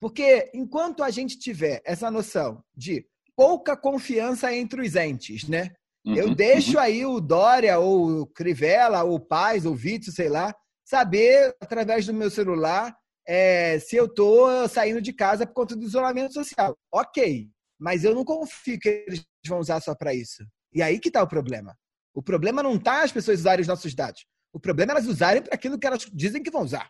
Porque 0.00 0.50
enquanto 0.54 1.02
a 1.02 1.10
gente 1.10 1.38
tiver 1.38 1.82
essa 1.84 2.10
noção 2.10 2.62
de 2.74 3.04
pouca 3.34 3.76
confiança 3.76 4.54
entre 4.54 4.80
os 4.80 4.94
entes, 4.94 5.48
né? 5.48 5.74
Uhum, 6.06 6.14
eu 6.14 6.34
deixo 6.34 6.74
uhum. 6.74 6.80
aí 6.80 7.04
o 7.04 7.20
Dória, 7.20 7.78
ou 7.78 8.20
o 8.22 8.26
Crivella, 8.26 9.02
ou 9.02 9.16
o 9.16 9.20
Paz, 9.20 9.66
ou 9.66 9.72
o 9.72 9.76
Vítor, 9.76 10.14
sei 10.14 10.28
lá, 10.28 10.54
saber 10.84 11.54
através 11.60 12.06
do 12.06 12.14
meu 12.14 12.30
celular 12.30 12.96
é, 13.26 13.78
se 13.80 13.96
eu 13.96 14.06
estou 14.06 14.68
saindo 14.68 15.02
de 15.02 15.12
casa 15.12 15.46
por 15.46 15.54
conta 15.54 15.74
do 15.74 15.84
isolamento 15.84 16.32
social. 16.32 16.76
Ok, 16.92 17.48
mas 17.78 18.04
eu 18.04 18.14
não 18.14 18.24
confio 18.24 18.78
que 18.78 19.04
eles 19.08 19.26
vão 19.46 19.58
usar 19.58 19.80
só 19.80 19.94
para 19.94 20.14
isso. 20.14 20.46
E 20.72 20.80
aí 20.80 21.00
que 21.00 21.08
está 21.08 21.22
o 21.22 21.28
problema. 21.28 21.76
O 22.14 22.22
problema 22.22 22.62
não 22.62 22.76
está 22.76 23.02
as 23.02 23.10
pessoas 23.12 23.40
usarem 23.40 23.62
os 23.62 23.68
nossos 23.68 23.94
dados. 23.94 24.24
O 24.52 24.60
problema 24.60 24.92
é 24.92 24.94
elas 24.94 25.06
usarem 25.06 25.42
para 25.42 25.54
aquilo 25.54 25.78
que 25.78 25.86
elas 25.86 26.06
dizem 26.12 26.42
que 26.42 26.50
vão 26.50 26.62
usar. 26.62 26.88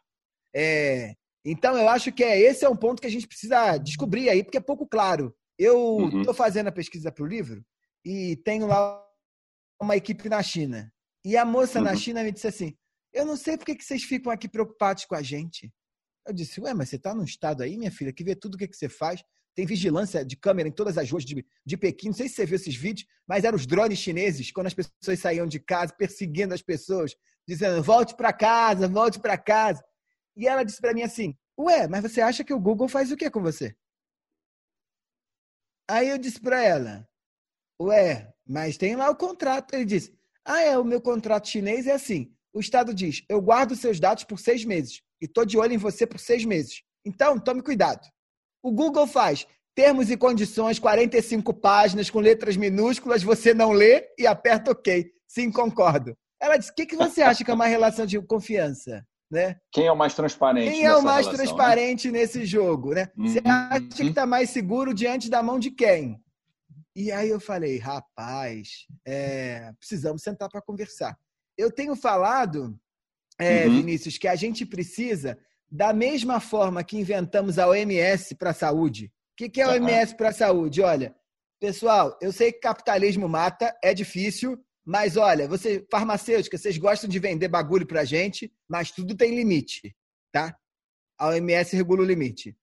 É, 0.54 1.14
então, 1.44 1.78
eu 1.78 1.88
acho 1.88 2.12
que 2.12 2.24
é, 2.24 2.38
esse 2.40 2.64
é 2.64 2.68
um 2.68 2.76
ponto 2.76 3.00
que 3.00 3.06
a 3.06 3.10
gente 3.10 3.26
precisa 3.26 3.78
descobrir 3.78 4.28
aí, 4.28 4.42
porque 4.42 4.58
é 4.58 4.60
pouco 4.60 4.86
claro. 4.86 5.32
Eu 5.58 6.06
estou 6.06 6.28
uhum. 6.28 6.34
fazendo 6.34 6.66
a 6.66 6.72
pesquisa 6.72 7.10
para 7.10 7.24
o 7.24 7.26
livro 7.26 7.64
e 8.04 8.36
tenho 8.44 8.66
lá 8.66 9.05
uma 9.80 9.96
equipe 9.96 10.28
na 10.28 10.42
China. 10.42 10.92
E 11.24 11.36
a 11.36 11.44
moça 11.44 11.78
uhum. 11.78 11.84
na 11.84 11.96
China 11.96 12.22
me 12.22 12.32
disse 12.32 12.46
assim: 12.46 12.76
Eu 13.12 13.24
não 13.24 13.36
sei 13.36 13.56
por 13.56 13.64
que 13.64 13.82
vocês 13.82 14.02
ficam 14.02 14.32
aqui 14.32 14.48
preocupados 14.48 15.04
com 15.04 15.14
a 15.14 15.22
gente. 15.22 15.72
Eu 16.26 16.32
disse: 16.32 16.60
Ué, 16.60 16.74
mas 16.74 16.88
você 16.88 16.96
está 16.96 17.14
num 17.14 17.24
estado 17.24 17.62
aí, 17.62 17.76
minha 17.76 17.90
filha, 17.90 18.12
que 18.12 18.24
vê 18.24 18.34
tudo 18.34 18.54
o 18.54 18.58
que, 18.58 18.68
que 18.68 18.76
você 18.76 18.88
faz. 18.88 19.22
Tem 19.54 19.64
vigilância 19.64 20.24
de 20.24 20.36
câmera 20.36 20.68
em 20.68 20.72
todas 20.72 20.98
as 20.98 21.10
ruas 21.10 21.24
de, 21.24 21.44
de 21.64 21.76
Pequim. 21.78 22.08
Não 22.08 22.14
sei 22.14 22.28
se 22.28 22.34
você 22.34 22.44
viu 22.44 22.56
esses 22.56 22.76
vídeos, 22.76 23.08
mas 23.26 23.42
eram 23.42 23.56
os 23.56 23.66
drones 23.66 23.98
chineses, 23.98 24.52
quando 24.52 24.66
as 24.66 24.74
pessoas 24.74 25.18
saíam 25.18 25.46
de 25.46 25.58
casa, 25.58 25.94
perseguindo 25.94 26.52
as 26.52 26.62
pessoas, 26.62 27.16
dizendo: 27.48 27.82
volte 27.82 28.14
para 28.14 28.32
casa, 28.32 28.86
volte 28.86 29.18
para 29.18 29.38
casa. 29.38 29.82
E 30.36 30.46
ela 30.46 30.62
disse 30.62 30.80
para 30.80 30.92
mim 30.92 31.02
assim: 31.02 31.34
Ué, 31.58 31.88
mas 31.88 32.02
você 32.02 32.20
acha 32.20 32.44
que 32.44 32.52
o 32.52 32.60
Google 32.60 32.88
faz 32.88 33.10
o 33.10 33.16
que 33.16 33.30
com 33.30 33.42
você? 33.42 33.74
Aí 35.88 36.08
eu 36.08 36.18
disse 36.18 36.40
para 36.40 36.62
ela: 36.62 37.08
Ué, 37.80 38.32
mas 38.46 38.76
tem 38.76 38.96
lá 38.96 39.10
o 39.10 39.16
contrato. 39.16 39.74
Ele 39.74 39.84
disse: 39.84 40.12
Ah, 40.44 40.62
é, 40.62 40.78
o 40.78 40.84
meu 40.84 41.00
contrato 41.00 41.48
chinês 41.48 41.86
é 41.86 41.92
assim. 41.92 42.30
O 42.54 42.60
Estado 42.60 42.94
diz: 42.94 43.22
Eu 43.28 43.40
guardo 43.40 43.74
seus 43.74 43.98
dados 43.98 44.24
por 44.24 44.38
seis 44.38 44.64
meses 44.64 45.02
e 45.20 45.26
estou 45.26 45.44
de 45.44 45.58
olho 45.58 45.72
em 45.72 45.78
você 45.78 46.06
por 46.06 46.20
seis 46.20 46.44
meses. 46.44 46.82
Então, 47.04 47.38
tome 47.38 47.62
cuidado. 47.62 48.06
O 48.62 48.70
Google 48.72 49.06
faz 49.06 49.46
termos 49.74 50.10
e 50.10 50.16
condições, 50.16 50.78
45 50.78 51.52
páginas 51.52 52.08
com 52.08 52.18
letras 52.18 52.56
minúsculas, 52.56 53.22
você 53.22 53.52
não 53.52 53.72
lê 53.72 54.08
e 54.18 54.26
aperta 54.26 54.70
OK. 54.70 55.06
Sim, 55.28 55.50
concordo. 55.50 56.16
Ela 56.40 56.56
disse: 56.56 56.70
O 56.70 56.74
que, 56.74 56.86
que 56.86 56.96
você 56.96 57.22
acha 57.22 57.44
que 57.44 57.50
é 57.50 57.54
uma 57.54 57.66
relação 57.66 58.06
de 58.06 58.20
confiança? 58.22 59.04
Né? 59.30 59.56
Quem 59.72 59.86
é 59.86 59.92
o 59.92 59.96
mais 59.96 60.14
transparente? 60.14 60.70
Quem 60.70 60.84
é 60.84 60.96
o 60.96 61.02
mais 61.02 61.26
relação, 61.26 61.32
né? 61.32 61.38
transparente 61.38 62.10
né? 62.10 62.20
nesse 62.20 62.44
jogo? 62.44 62.94
Né? 62.94 63.08
Uhum. 63.16 63.26
Você 63.26 63.42
acha 63.44 63.80
que 63.80 64.06
está 64.06 64.24
mais 64.24 64.50
seguro 64.50 64.94
diante 64.94 65.28
da 65.28 65.42
mão 65.42 65.58
de 65.58 65.70
quem? 65.70 66.20
E 66.96 67.12
aí 67.12 67.28
eu 67.28 67.38
falei, 67.38 67.76
rapaz, 67.76 68.86
é, 69.06 69.70
precisamos 69.78 70.22
sentar 70.22 70.48
para 70.48 70.62
conversar. 70.62 71.14
Eu 71.58 71.70
tenho 71.70 71.94
falado, 71.94 72.74
é, 73.38 73.66
uhum. 73.66 73.76
Vinícius, 73.76 74.16
que 74.16 74.26
a 74.26 74.34
gente 74.34 74.64
precisa, 74.64 75.38
da 75.70 75.92
mesma 75.92 76.40
forma 76.40 76.82
que 76.82 76.96
inventamos 76.96 77.58
a 77.58 77.68
OMS 77.68 78.34
para 78.36 78.48
a 78.48 78.54
saúde. 78.54 79.12
O 79.34 79.36
que, 79.36 79.50
que 79.50 79.60
é 79.60 79.64
a 79.64 79.72
OMS 79.72 80.16
para 80.16 80.30
a 80.30 80.32
saúde? 80.32 80.80
Olha, 80.80 81.14
pessoal, 81.60 82.18
eu 82.22 82.32
sei 82.32 82.50
que 82.50 82.60
capitalismo 82.60 83.28
mata, 83.28 83.76
é 83.84 83.92
difícil, 83.92 84.58
mas 84.82 85.18
olha, 85.18 85.46
você 85.46 85.86
farmacêutica, 85.90 86.56
vocês 86.56 86.78
gostam 86.78 87.10
de 87.10 87.18
vender 87.18 87.48
bagulho 87.48 87.86
pra 87.86 88.06
gente, 88.06 88.50
mas 88.66 88.90
tudo 88.90 89.14
tem 89.14 89.36
limite, 89.36 89.94
tá? 90.32 90.56
A 91.18 91.28
OMS 91.28 91.76
regula 91.76 92.00
o 92.00 92.06
limite. 92.06 92.56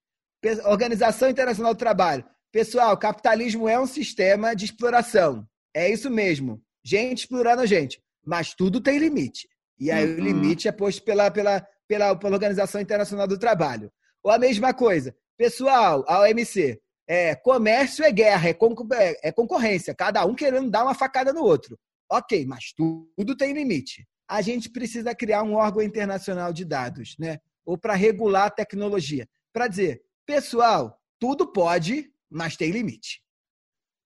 Organização 0.65 1.29
Internacional 1.29 1.75
do 1.75 1.77
Trabalho. 1.77 2.25
Pessoal, 2.53 2.95
capitalismo 2.95 3.67
é 3.67 3.79
um 3.79 3.87
sistema 3.87 4.55
de 4.55 4.65
exploração. 4.65 5.43
É 5.73 5.89
isso 5.89 6.07
mesmo. 6.07 6.61
Gente 6.85 7.21
explorando 7.21 7.63
a 7.63 7.65
gente. 7.65 7.99
Mas 8.23 8.53
tudo 8.53 8.79
tem 8.79 8.99
limite. 8.99 9.49
E 9.79 9.89
aí 9.89 10.05
uhum. 10.05 10.17
o 10.17 10.23
limite 10.23 10.67
é 10.67 10.71
posto 10.71 11.01
pela, 11.01 11.31
pela, 11.31 11.67
pela, 11.87 12.15
pela 12.15 12.33
Organização 12.35 12.79
Internacional 12.79 13.25
do 13.25 13.39
Trabalho. 13.39 13.91
Ou 14.21 14.29
a 14.29 14.37
mesma 14.37 14.71
coisa, 14.71 15.15
pessoal, 15.35 16.05
a 16.07 16.21
OMC, 16.21 16.79
é, 17.07 17.33
comércio 17.33 18.05
é 18.05 18.11
guerra, 18.11 18.49
é, 18.49 18.51
é, 18.51 19.29
é 19.29 19.31
concorrência, 19.31 19.95
cada 19.95 20.23
um 20.23 20.35
querendo 20.35 20.69
dar 20.69 20.83
uma 20.83 20.93
facada 20.93 21.33
no 21.33 21.41
outro. 21.41 21.75
Ok, 22.07 22.45
mas 22.45 22.71
tudo 22.71 23.35
tem 23.35 23.53
limite. 23.53 24.07
A 24.29 24.43
gente 24.43 24.69
precisa 24.69 25.15
criar 25.15 25.41
um 25.41 25.55
órgão 25.55 25.81
internacional 25.81 26.53
de 26.53 26.65
dados, 26.65 27.15
né? 27.17 27.39
Ou 27.65 27.79
para 27.79 27.95
regular 27.95 28.45
a 28.45 28.51
tecnologia. 28.51 29.27
Para 29.51 29.67
dizer, 29.67 30.03
pessoal, 30.23 30.99
tudo 31.19 31.51
pode, 31.51 32.12
mas 32.33 32.57
tem 32.57 32.71
limite. 32.71 33.21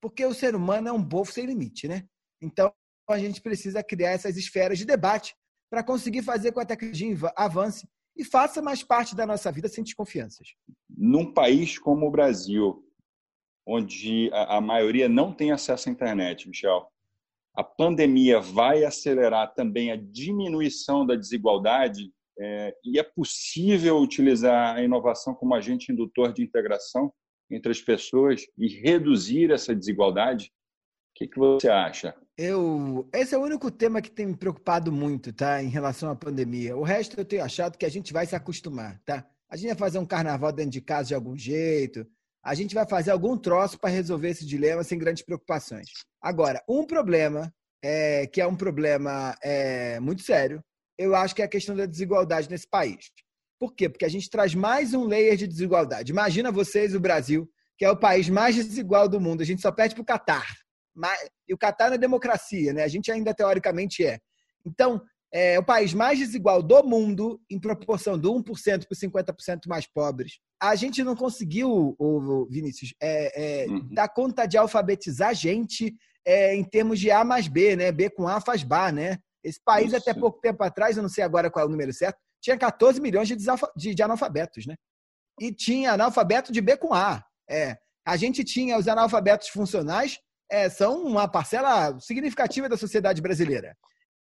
Porque 0.01 0.25
o 0.25 0.33
ser 0.33 0.53
humano 0.53 0.89
é 0.89 0.91
um 0.91 1.03
bofo 1.03 1.31
sem 1.31 1.45
limite, 1.45 1.87
né? 1.87 2.05
Então, 2.41 2.71
a 3.09 3.17
gente 3.17 3.41
precisa 3.41 3.81
criar 3.81 4.11
essas 4.11 4.35
esferas 4.37 4.77
de 4.77 4.85
debate 4.85 5.33
para 5.71 5.83
conseguir 5.83 6.21
fazer 6.21 6.51
com 6.51 6.59
que 6.59 6.63
a 6.63 6.67
tecnologia 6.67 7.31
avance 7.35 7.87
e 8.15 8.23
faça 8.23 8.61
mais 8.61 8.83
parte 8.83 9.15
da 9.15 9.25
nossa 9.25 9.51
vida 9.51 9.69
sem 9.69 9.83
desconfianças. 9.83 10.49
Num 10.89 11.33
país 11.33 11.79
como 11.79 12.07
o 12.07 12.11
Brasil, 12.11 12.83
onde 13.65 14.29
a, 14.33 14.59
maioria 14.59 15.07
não 15.07 15.33
tem 15.33 15.51
acesso 15.51 15.87
à 15.87 15.91
internet, 15.91 16.47
Michel, 16.47 16.87
a 17.55 17.63
pandemia 17.63 18.39
vai 18.39 18.83
acelerar 18.83 19.53
também 19.53 19.91
a 19.91 19.95
diminuição 19.95 21.05
da 21.05 21.15
desigualdade 21.15 22.11
é, 22.39 22.75
e 22.83 22.99
é 22.99 23.03
possível 23.03 23.97
utilizar 23.97 24.75
a 24.75 24.83
inovação 24.83 25.33
como 25.33 25.55
agente 25.55 25.91
indutor 25.91 26.33
de 26.33 26.43
integração 26.43 27.11
entre 27.49 27.71
as 27.71 27.81
pessoas 27.81 28.45
e 28.57 28.67
reduzir 28.67 29.51
essa 29.51 29.75
desigualdade? 29.75 30.45
O 30.45 30.49
que, 31.15 31.27
que 31.27 31.39
você 31.39 31.69
acha? 31.69 32.15
Eu, 32.37 33.09
esse 33.13 33.33
é 33.33 33.37
o 33.37 33.41
único 33.41 33.71
tema 33.71 34.01
que 34.01 34.11
tem 34.11 34.27
me 34.27 34.37
preocupado 34.37 34.91
muito, 34.91 35.33
tá? 35.33 35.61
Em 35.61 35.69
relação 35.69 36.11
à 36.11 36.15
pandemia. 36.15 36.77
O 36.77 36.83
resto 36.83 37.19
eu 37.19 37.25
tenho 37.25 37.43
achado 37.43 37.77
que 37.77 37.85
a 37.85 37.89
gente 37.89 38.13
vai 38.13 38.25
se 38.25 38.35
acostumar, 38.35 39.01
tá? 39.03 39.27
A 39.49 39.57
gente 39.57 39.69
vai 39.69 39.77
fazer 39.77 39.97
um 39.97 40.05
carnaval 40.05 40.51
dentro 40.51 40.71
de 40.71 40.81
casa 40.81 41.07
de 41.07 41.15
algum 41.15 41.35
jeito. 41.35 42.05
A 42.43 42.53
gente 42.53 42.75
vai 42.75 42.87
fazer 42.87 43.11
algum 43.11 43.37
troço 43.37 43.79
para 43.79 43.89
resolver 43.89 44.29
esse 44.29 44.45
dilema 44.45 44.83
sem 44.83 44.99
grandes 44.99 45.23
preocupações. 45.23 45.87
Agora, 46.21 46.63
um 46.69 46.85
problema 46.85 47.51
é, 47.83 48.27
que 48.27 48.41
é 48.41 48.47
um 48.47 48.55
problema 48.55 49.35
é, 49.41 49.99
muito 49.99 50.21
sério, 50.21 50.63
eu 50.97 51.15
acho 51.15 51.35
que 51.35 51.41
é 51.41 51.45
a 51.45 51.49
questão 51.49 51.75
da 51.75 51.85
desigualdade 51.85 52.49
nesse 52.49 52.67
país. 52.67 53.11
Por 53.59 53.73
quê? 53.73 53.89
Porque 53.89 54.05
a 54.05 54.09
gente 54.09 54.29
traz 54.29 54.53
mais 54.53 54.93
um 54.93 55.05
layer 55.05 55.35
de 55.35 55.47
desigualdade. 55.47 56.11
Imagina 56.11 56.51
vocês 56.51 56.93
o 56.93 56.99
Brasil, 56.99 57.49
que 57.77 57.85
é 57.85 57.91
o 57.91 57.97
país 57.97 58.29
mais 58.29 58.55
desigual 58.55 59.07
do 59.07 59.19
mundo. 59.19 59.41
A 59.41 59.45
gente 59.45 59.61
só 59.61 59.71
perde 59.71 59.95
para 59.95 60.01
o 60.01 60.05
Catar. 60.05 60.45
E 61.47 61.53
o 61.53 61.57
Catar 61.57 61.93
é 61.93 61.97
democracia, 61.97 62.73
né? 62.73 62.83
A 62.83 62.87
gente 62.87 63.11
ainda 63.11 63.33
teoricamente 63.33 64.05
é. 64.05 64.19
Então, 64.65 65.01
é 65.33 65.59
o 65.59 65.63
país 65.63 65.93
mais 65.93 66.17
desigual 66.17 66.63
do 66.63 66.83
mundo, 66.83 67.39
em 67.49 67.59
proporção 67.59 68.17
do 68.17 68.33
1% 68.33 68.85
para 68.85 68.93
os 68.93 68.99
50% 68.99 69.67
mais 69.67 69.85
pobres. 69.85 70.39
A 70.61 70.75
gente 70.75 71.03
não 71.03 71.15
conseguiu, 71.15 71.95
Vinícius, 72.49 72.93
é, 73.01 73.63
é, 73.63 73.67
uhum. 73.67 73.87
dar 73.91 74.07
conta 74.07 74.45
de 74.45 74.57
alfabetizar 74.57 75.29
a 75.29 75.33
gente 75.33 75.95
é, 76.25 76.55
em 76.55 76.63
termos 76.63 76.99
de 76.99 77.11
A 77.11 77.23
mais 77.23 77.47
B, 77.47 77.75
né? 77.75 77.91
B 77.91 78.09
com 78.09 78.27
A 78.27 78.39
faz 78.39 78.63
bar, 78.63 78.93
né? 78.93 79.17
Esse 79.43 79.61
país, 79.63 79.87
Isso. 79.87 79.97
até 79.97 80.13
pouco 80.13 80.39
tempo 80.41 80.63
atrás, 80.63 80.97
eu 80.97 81.03
não 81.03 81.09
sei 81.09 81.23
agora 81.23 81.49
qual 81.49 81.63
é 81.63 81.67
o 81.67 81.71
número 81.71 81.93
certo, 81.93 82.17
tinha 82.41 82.57
14 82.57 82.99
milhões 83.01 83.27
de, 83.27 83.35
de, 83.75 83.95
de 83.95 84.03
analfabetos, 84.03 84.65
né? 84.65 84.75
E 85.39 85.53
tinha 85.53 85.93
analfabeto 85.93 86.51
de 86.51 86.61
B 86.61 86.77
com 86.77 86.93
A. 86.93 87.23
É, 87.49 87.77
a 88.05 88.17
gente 88.17 88.43
tinha 88.43 88.77
os 88.77 88.87
analfabetos 88.87 89.49
funcionais, 89.49 90.19
é, 90.49 90.69
são 90.69 91.03
uma 91.03 91.27
parcela 91.27 91.99
significativa 91.99 92.69
da 92.69 92.77
sociedade 92.77 93.21
brasileira. 93.21 93.75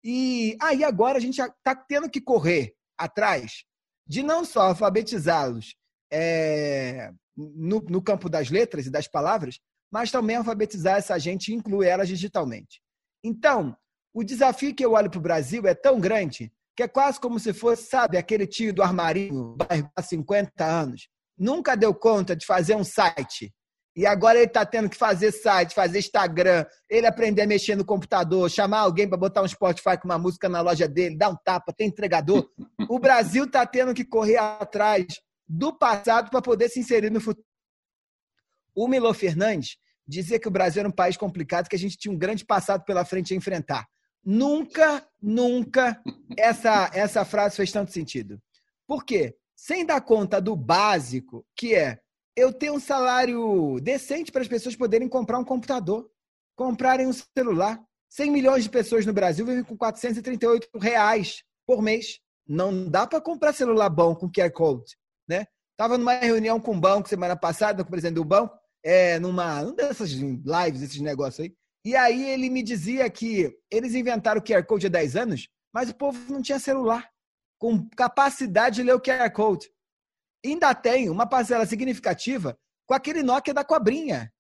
E 0.04 0.56
aí 0.60 0.82
agora 0.82 1.18
a 1.18 1.20
gente 1.20 1.40
está 1.40 1.74
tendo 1.74 2.08
que 2.10 2.20
correr 2.20 2.74
atrás 2.98 3.64
de 4.06 4.22
não 4.22 4.44
só 4.44 4.62
alfabetizá-los 4.62 5.74
é, 6.12 7.10
no, 7.36 7.80
no, 7.80 8.02
campo 8.02 8.28
das 8.28 8.50
letras 8.50 8.86
e 8.86 8.90
das 8.90 9.06
palavras, 9.06 9.58
mas 9.90 10.10
também 10.10 10.36
alfabetizar 10.36 10.96
essa 10.96 11.18
gente 11.18 11.48
e 11.48 11.54
incluir 11.54 11.86
elas 11.86 12.08
digitalmente. 12.08 12.80
Então, 13.24 13.76
o 14.12 14.24
desafio 14.24 14.74
que 14.74 14.84
eu 14.84 14.92
olho 14.92 15.10
para 15.10 15.18
o 15.18 15.22
Brasil 15.22 15.66
é 15.66 15.74
tão 15.74 16.00
grande 16.00 16.52
que 16.76 16.82
é 16.82 16.88
quase 16.88 17.20
como 17.20 17.38
se 17.38 17.52
fosse, 17.52 17.88
sabe, 17.88 18.16
aquele 18.16 18.46
tio 18.46 18.72
do 18.72 18.82
armarinho, 18.82 19.56
há 19.94 20.02
50 20.02 20.64
anos, 20.64 21.08
nunca 21.36 21.76
deu 21.76 21.94
conta 21.94 22.34
de 22.34 22.46
fazer 22.46 22.74
um 22.74 22.84
site 22.84 23.52
e 23.94 24.06
agora 24.06 24.38
ele 24.38 24.46
está 24.46 24.64
tendo 24.64 24.88
que 24.88 24.96
fazer 24.96 25.30
site, 25.32 25.74
fazer 25.74 25.98
Instagram, 25.98 26.64
ele 26.88 27.06
aprender 27.06 27.42
a 27.42 27.46
mexer 27.46 27.76
no 27.76 27.84
computador, 27.84 28.50
chamar 28.50 28.80
alguém 28.80 29.06
para 29.06 29.18
botar 29.18 29.42
um 29.42 29.48
Spotify 29.48 29.98
com 30.00 30.08
uma 30.08 30.18
música 30.18 30.48
na 30.48 30.62
loja 30.62 30.88
dele, 30.88 31.16
dar 31.16 31.28
um 31.28 31.36
tapa, 31.44 31.74
ter 31.76 31.84
entregador. 31.84 32.48
O 32.88 32.98
Brasil 32.98 33.44
está 33.44 33.66
tendo 33.66 33.92
que 33.92 34.04
correr 34.04 34.38
atrás 34.38 35.06
do 35.46 35.76
passado 35.76 36.30
para 36.30 36.40
poder 36.40 36.70
se 36.70 36.80
inserir 36.80 37.10
no 37.10 37.20
futuro. 37.20 37.46
O 38.74 38.88
Milo 38.88 39.12
Fernandes 39.12 39.76
dizia 40.08 40.40
que 40.40 40.48
o 40.48 40.50
Brasil 40.50 40.80
era 40.80 40.88
um 40.88 40.92
país 40.92 41.18
complicado, 41.18 41.68
que 41.68 41.76
a 41.76 41.78
gente 41.78 41.98
tinha 41.98 42.14
um 42.14 42.18
grande 42.18 42.46
passado 42.46 42.84
pela 42.86 43.04
frente 43.04 43.34
a 43.34 43.36
enfrentar. 43.36 43.86
Nunca, 44.24 45.06
nunca 45.20 46.00
essa, 46.36 46.90
essa 46.94 47.24
frase 47.24 47.56
fez 47.56 47.72
tanto 47.72 47.92
sentido. 47.92 48.40
Por 48.86 49.04
quê? 49.04 49.36
Sem 49.56 49.84
dar 49.84 50.00
conta 50.00 50.40
do 50.40 50.54
básico, 50.54 51.44
que 51.56 51.74
é 51.74 51.98
eu 52.36 52.52
ter 52.52 52.70
um 52.70 52.80
salário 52.80 53.78
decente 53.80 54.32
para 54.32 54.42
as 54.42 54.48
pessoas 54.48 54.76
poderem 54.76 55.08
comprar 55.08 55.38
um 55.38 55.44
computador, 55.44 56.10
comprarem 56.56 57.06
um 57.06 57.12
celular. 57.12 57.82
100 58.08 58.30
milhões 58.30 58.64
de 58.64 58.70
pessoas 58.70 59.06
no 59.06 59.12
Brasil 59.12 59.44
vivem 59.46 59.64
com 59.64 59.76
438 59.76 60.68
reais 60.78 61.42
por 61.66 61.80
mês. 61.82 62.20
Não 62.46 62.88
dá 62.88 63.06
para 63.06 63.20
comprar 63.20 63.52
celular 63.52 63.88
bom 63.88 64.14
com 64.14 64.30
QR 64.30 64.50
Code, 64.52 64.96
né? 65.28 65.46
Tava 65.76 65.96
numa 65.96 66.14
reunião 66.14 66.60
com 66.60 66.76
o 66.76 66.80
banco 66.80 67.08
semana 67.08 67.36
passada, 67.36 67.82
com 67.82 67.88
o 67.88 67.90
presidente 67.90 68.16
do 68.16 68.24
banco, 68.24 68.54
é, 68.84 69.18
numa, 69.18 69.62
numa 69.62 69.74
dessas 69.74 70.10
lives, 70.10 70.82
esses 70.82 71.00
negócios 71.00 71.40
aí. 71.40 71.54
E 71.84 71.96
aí 71.96 72.30
ele 72.30 72.48
me 72.48 72.62
dizia 72.62 73.08
que 73.10 73.52
eles 73.70 73.94
inventaram 73.94 74.40
o 74.40 74.44
QR 74.44 74.64
Code 74.64 74.86
há 74.86 74.90
10 74.90 75.16
anos, 75.16 75.48
mas 75.72 75.90
o 75.90 75.94
povo 75.94 76.32
não 76.32 76.42
tinha 76.42 76.58
celular 76.58 77.08
com 77.58 77.88
capacidade 77.90 78.76
de 78.76 78.82
ler 78.82 78.94
o 78.94 79.00
QR 79.00 79.30
Code 79.32 79.68
ainda 80.44 80.74
tem 80.74 81.08
uma 81.08 81.26
parcela 81.26 81.64
significativa 81.64 82.58
com 82.86 82.94
aquele 82.94 83.22
Nokia 83.22 83.54
da 83.54 83.64
cobrinha. 83.64 84.32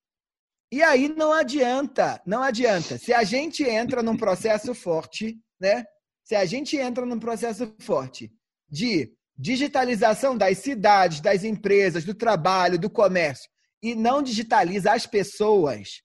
E 0.70 0.82
aí 0.82 1.08
não 1.08 1.32
adianta, 1.32 2.20
não 2.26 2.42
adianta. 2.42 2.98
Se 2.98 3.12
a 3.12 3.22
gente 3.22 3.62
entra 3.62 4.02
num 4.02 4.16
processo 4.16 4.74
forte, 4.74 5.38
né? 5.60 5.84
Se 6.24 6.34
a 6.34 6.44
gente 6.44 6.76
entra 6.76 7.04
num 7.04 7.18
processo 7.18 7.74
forte 7.80 8.32
de 8.68 9.12
digitalização 9.36 10.36
das 10.36 10.58
cidades, 10.58 11.20
das 11.20 11.44
empresas, 11.44 12.04
do 12.04 12.14
trabalho, 12.14 12.78
do 12.78 12.88
comércio, 12.88 13.50
e 13.82 13.94
não 13.94 14.22
digitaliza 14.22 14.92
as 14.92 15.06
pessoas, 15.06 16.00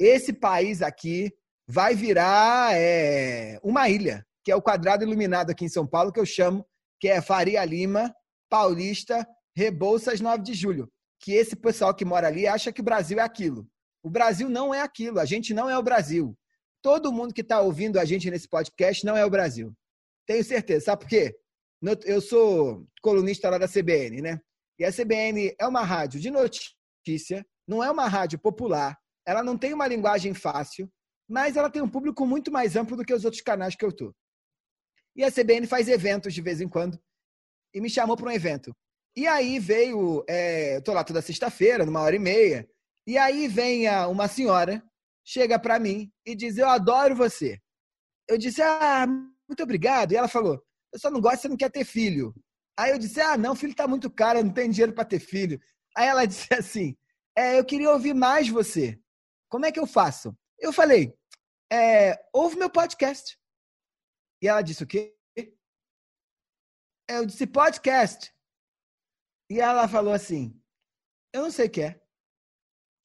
esse 0.00 0.32
país 0.32 0.80
aqui 0.80 1.30
vai 1.68 1.94
virar 1.94 2.74
é, 2.74 3.60
uma 3.62 3.88
ilha, 3.88 4.26
que 4.42 4.50
é 4.50 4.56
o 4.56 4.62
quadrado 4.62 5.04
iluminado 5.04 5.50
aqui 5.50 5.66
em 5.66 5.68
São 5.68 5.86
Paulo, 5.86 6.10
que 6.10 6.18
eu 6.18 6.24
chamo, 6.24 6.66
que 6.98 7.06
é 7.06 7.20
Faria 7.20 7.62
Lima, 7.64 8.12
Paulista, 8.48 9.26
Rebouças 9.54 10.20
9 10.20 10.42
de 10.42 10.54
julho. 10.54 10.90
Que 11.20 11.32
esse 11.32 11.54
pessoal 11.54 11.94
que 11.94 12.04
mora 12.04 12.28
ali 12.28 12.46
acha 12.46 12.72
que 12.72 12.80
o 12.80 12.84
Brasil 12.84 13.18
é 13.18 13.22
aquilo. 13.22 13.68
O 14.02 14.08
Brasil 14.08 14.48
não 14.48 14.72
é 14.72 14.80
aquilo, 14.80 15.20
a 15.20 15.26
gente 15.26 15.52
não 15.52 15.68
é 15.68 15.76
o 15.76 15.82
Brasil. 15.82 16.34
Todo 16.82 17.12
mundo 17.12 17.34
que 17.34 17.42
está 17.42 17.60
ouvindo 17.60 18.00
a 18.00 18.04
gente 18.06 18.30
nesse 18.30 18.48
podcast 18.48 19.04
não 19.04 19.16
é 19.16 19.24
o 19.24 19.30
Brasil. 19.30 19.70
Tenho 20.26 20.42
certeza. 20.42 20.86
Sabe 20.86 21.02
por 21.02 21.08
quê? 21.10 21.36
Eu 22.06 22.22
sou 22.22 22.86
colunista 23.02 23.50
lá 23.50 23.58
da 23.58 23.68
CBN, 23.68 24.22
né? 24.22 24.40
E 24.78 24.84
a 24.84 24.90
CBN 24.90 25.54
é 25.58 25.66
uma 25.66 25.82
rádio 25.82 26.18
de 26.18 26.30
notícia, 26.30 27.44
não 27.68 27.84
é 27.84 27.90
uma 27.90 28.08
rádio 28.08 28.38
popular, 28.38 28.96
ela 29.30 29.44
não 29.44 29.56
tem 29.56 29.72
uma 29.72 29.86
linguagem 29.86 30.34
fácil, 30.34 30.90
mas 31.28 31.56
ela 31.56 31.70
tem 31.70 31.80
um 31.80 31.88
público 31.88 32.26
muito 32.26 32.50
mais 32.50 32.74
amplo 32.74 32.96
do 32.96 33.04
que 33.04 33.14
os 33.14 33.24
outros 33.24 33.40
canais 33.40 33.76
que 33.76 33.84
eu 33.84 33.94
tô. 33.94 34.12
E 35.14 35.22
a 35.22 35.30
CBN 35.30 35.68
faz 35.68 35.88
eventos 35.88 36.34
de 36.34 36.42
vez 36.42 36.60
em 36.60 36.68
quando 36.68 37.00
e 37.72 37.80
me 37.80 37.88
chamou 37.88 38.16
para 38.16 38.26
um 38.26 38.32
evento. 38.32 38.74
E 39.16 39.28
aí 39.28 39.60
veio, 39.60 40.24
é, 40.28 40.78
eu 40.78 40.82
tô 40.82 40.92
lá 40.92 41.04
toda 41.04 41.22
sexta-feira, 41.22 41.86
numa 41.86 42.00
hora 42.00 42.16
e 42.16 42.18
meia, 42.18 42.68
e 43.06 43.16
aí 43.16 43.46
vem 43.46 43.86
a, 43.86 44.08
uma 44.08 44.26
senhora, 44.26 44.82
chega 45.24 45.60
para 45.60 45.78
mim 45.78 46.10
e 46.26 46.34
diz: 46.34 46.58
Eu 46.58 46.68
adoro 46.68 47.14
você. 47.14 47.56
Eu 48.28 48.36
disse: 48.36 48.60
Ah, 48.62 49.06
muito 49.06 49.62
obrigado. 49.62 50.10
E 50.10 50.16
ela 50.16 50.28
falou: 50.28 50.60
Eu 50.92 50.98
só 50.98 51.08
não 51.08 51.20
gosto, 51.20 51.42
você 51.42 51.48
não 51.48 51.56
quer 51.56 51.70
ter 51.70 51.84
filho. 51.84 52.34
Aí 52.76 52.90
eu 52.90 52.98
disse: 52.98 53.20
Ah, 53.20 53.38
não, 53.38 53.54
filho 53.54 53.76
tá 53.76 53.86
muito 53.86 54.10
caro, 54.10 54.40
eu 54.40 54.44
não 54.44 54.52
tenho 54.52 54.72
dinheiro 54.72 54.92
para 54.92 55.04
ter 55.04 55.20
filho. 55.20 55.60
Aí 55.96 56.08
ela 56.08 56.26
disse 56.26 56.52
assim: 56.52 56.96
é, 57.36 57.58
Eu 57.58 57.64
queria 57.64 57.90
ouvir 57.90 58.14
mais 58.14 58.48
você. 58.48 58.99
Como 59.50 59.66
é 59.66 59.72
que 59.72 59.80
eu 59.80 59.86
faço? 59.86 60.34
Eu 60.58 60.72
falei: 60.72 61.12
é, 61.70 62.24
Ouve 62.32 62.56
meu 62.56 62.70
podcast. 62.70 63.38
E 64.40 64.48
ela 64.48 64.62
disse: 64.62 64.84
O 64.84 64.86
quê? 64.86 65.14
Eu 67.08 67.26
disse: 67.26 67.46
Podcast. 67.46 68.32
E 69.50 69.60
ela 69.60 69.88
falou 69.88 70.14
assim: 70.14 70.58
Eu 71.34 71.42
não 71.42 71.50
sei 71.50 71.66
o 71.66 71.70
que 71.70 71.82
é. 71.82 72.00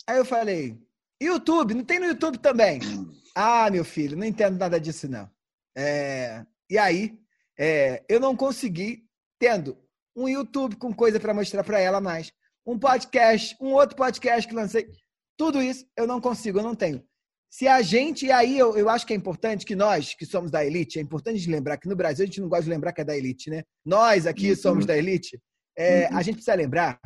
Aí 0.07 0.17
eu 0.17 0.25
falei: 0.25 0.79
YouTube, 1.21 1.73
não 1.73 1.83
tem 1.83 1.99
no 1.99 2.05
YouTube 2.05 2.37
também? 2.37 2.79
Ah, 3.37 3.69
meu 3.69 3.83
filho, 3.83 4.15
não 4.15 4.25
entendo 4.25 4.57
nada 4.57 4.79
disso, 4.79 5.09
não. 5.09 5.29
É... 5.77 6.45
E 6.69 6.77
aí, 6.77 7.19
é... 7.59 8.01
eu 8.07 8.17
não 8.17 8.33
consegui, 8.33 9.05
tendo 9.37 9.77
um 10.15 10.29
YouTube 10.29 10.77
com 10.77 10.95
coisa 10.95 11.19
para 11.19 11.33
mostrar 11.33 11.61
para 11.61 11.77
ela 11.77 11.99
mais, 11.99 12.31
um 12.65 12.79
podcast, 12.79 13.53
um 13.59 13.73
outro 13.73 13.97
podcast 13.97 14.47
que 14.47 14.55
lancei. 14.55 14.89
Tudo 15.37 15.61
isso 15.61 15.85
eu 15.97 16.07
não 16.07 16.21
consigo, 16.21 16.59
eu 16.59 16.63
não 16.63 16.75
tenho. 16.75 17.03
Se 17.49 17.67
a 17.67 17.81
gente, 17.81 18.25
e 18.25 18.31
aí 18.31 18.57
eu, 18.57 18.77
eu 18.77 18.89
acho 18.89 19.05
que 19.05 19.13
é 19.13 19.15
importante 19.15 19.65
que 19.65 19.75
nós, 19.75 20.13
que 20.13 20.25
somos 20.25 20.51
da 20.51 20.65
elite, 20.65 20.99
é 20.99 21.01
importante 21.01 21.49
lembrar 21.49 21.77
que 21.77 21.87
no 21.87 21.95
Brasil 21.95 22.23
a 22.23 22.25
gente 22.25 22.41
não 22.41 22.49
gosta 22.49 22.65
de 22.65 22.69
lembrar 22.69 22.91
que 22.91 23.01
é 23.01 23.05
da 23.05 23.15
elite, 23.15 23.49
né? 23.49 23.63
Nós 23.85 24.27
aqui 24.27 24.49
uhum. 24.49 24.55
somos 24.57 24.85
da 24.85 24.97
elite, 24.97 25.39
é, 25.77 26.09
uhum. 26.09 26.17
a 26.17 26.21
gente 26.21 26.35
precisa 26.35 26.55
lembrar 26.55 26.99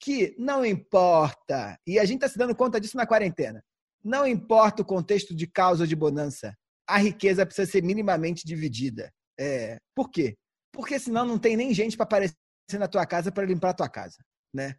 que 0.00 0.34
não 0.38 0.64
importa, 0.64 1.78
e 1.86 1.98
a 1.98 2.04
gente 2.04 2.16
está 2.16 2.28
se 2.28 2.36
dando 2.36 2.54
conta 2.54 2.80
disso 2.80 2.96
na 2.96 3.06
quarentena, 3.06 3.62
não 4.02 4.26
importa 4.26 4.82
o 4.82 4.84
contexto 4.84 5.34
de 5.34 5.46
causa 5.46 5.84
ou 5.84 5.86
de 5.86 5.96
bonança, 5.96 6.52
a 6.88 6.98
riqueza 6.98 7.46
precisa 7.46 7.70
ser 7.70 7.82
minimamente 7.82 8.46
dividida. 8.46 9.12
É, 9.38 9.78
por 9.94 10.10
quê? 10.10 10.36
Porque 10.72 10.98
senão 10.98 11.24
não 11.24 11.38
tem 11.38 11.56
nem 11.56 11.72
gente 11.72 11.96
para 11.96 12.04
aparecer 12.04 12.36
na 12.78 12.88
tua 12.88 13.06
casa 13.06 13.30
para 13.32 13.46
limpar 13.46 13.70
a 13.70 13.74
tua 13.74 13.88
casa, 13.88 14.16
né? 14.52 14.76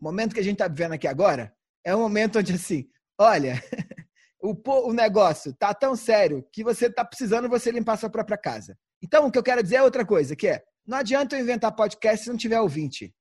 O 0.00 0.04
momento 0.04 0.34
que 0.34 0.40
a 0.40 0.44
gente 0.44 0.54
está 0.54 0.68
vivendo 0.68 0.92
aqui 0.92 1.06
agora 1.08 1.55
é 1.86 1.94
um 1.94 2.00
momento 2.00 2.40
onde 2.40 2.52
assim, 2.52 2.90
olha, 3.16 3.62
o, 4.42 4.56
o 4.88 4.92
negócio 4.92 5.54
tá 5.54 5.72
tão 5.72 5.94
sério 5.94 6.44
que 6.52 6.64
você 6.64 6.90
tá 6.90 7.04
precisando 7.04 7.48
você 7.48 7.70
limpar 7.70 7.96
sua 7.96 8.10
própria 8.10 8.36
casa. 8.36 8.76
Então, 9.00 9.26
o 9.26 9.30
que 9.30 9.38
eu 9.38 9.42
quero 9.42 9.62
dizer 9.62 9.76
é 9.76 9.82
outra 9.84 10.04
coisa, 10.04 10.34
que 10.34 10.48
é, 10.48 10.64
não 10.84 10.98
adianta 10.98 11.36
eu 11.36 11.40
inventar 11.40 11.76
podcast 11.76 12.24
se 12.24 12.28
não 12.28 12.36
tiver 12.36 12.60
ouvinte. 12.60 13.14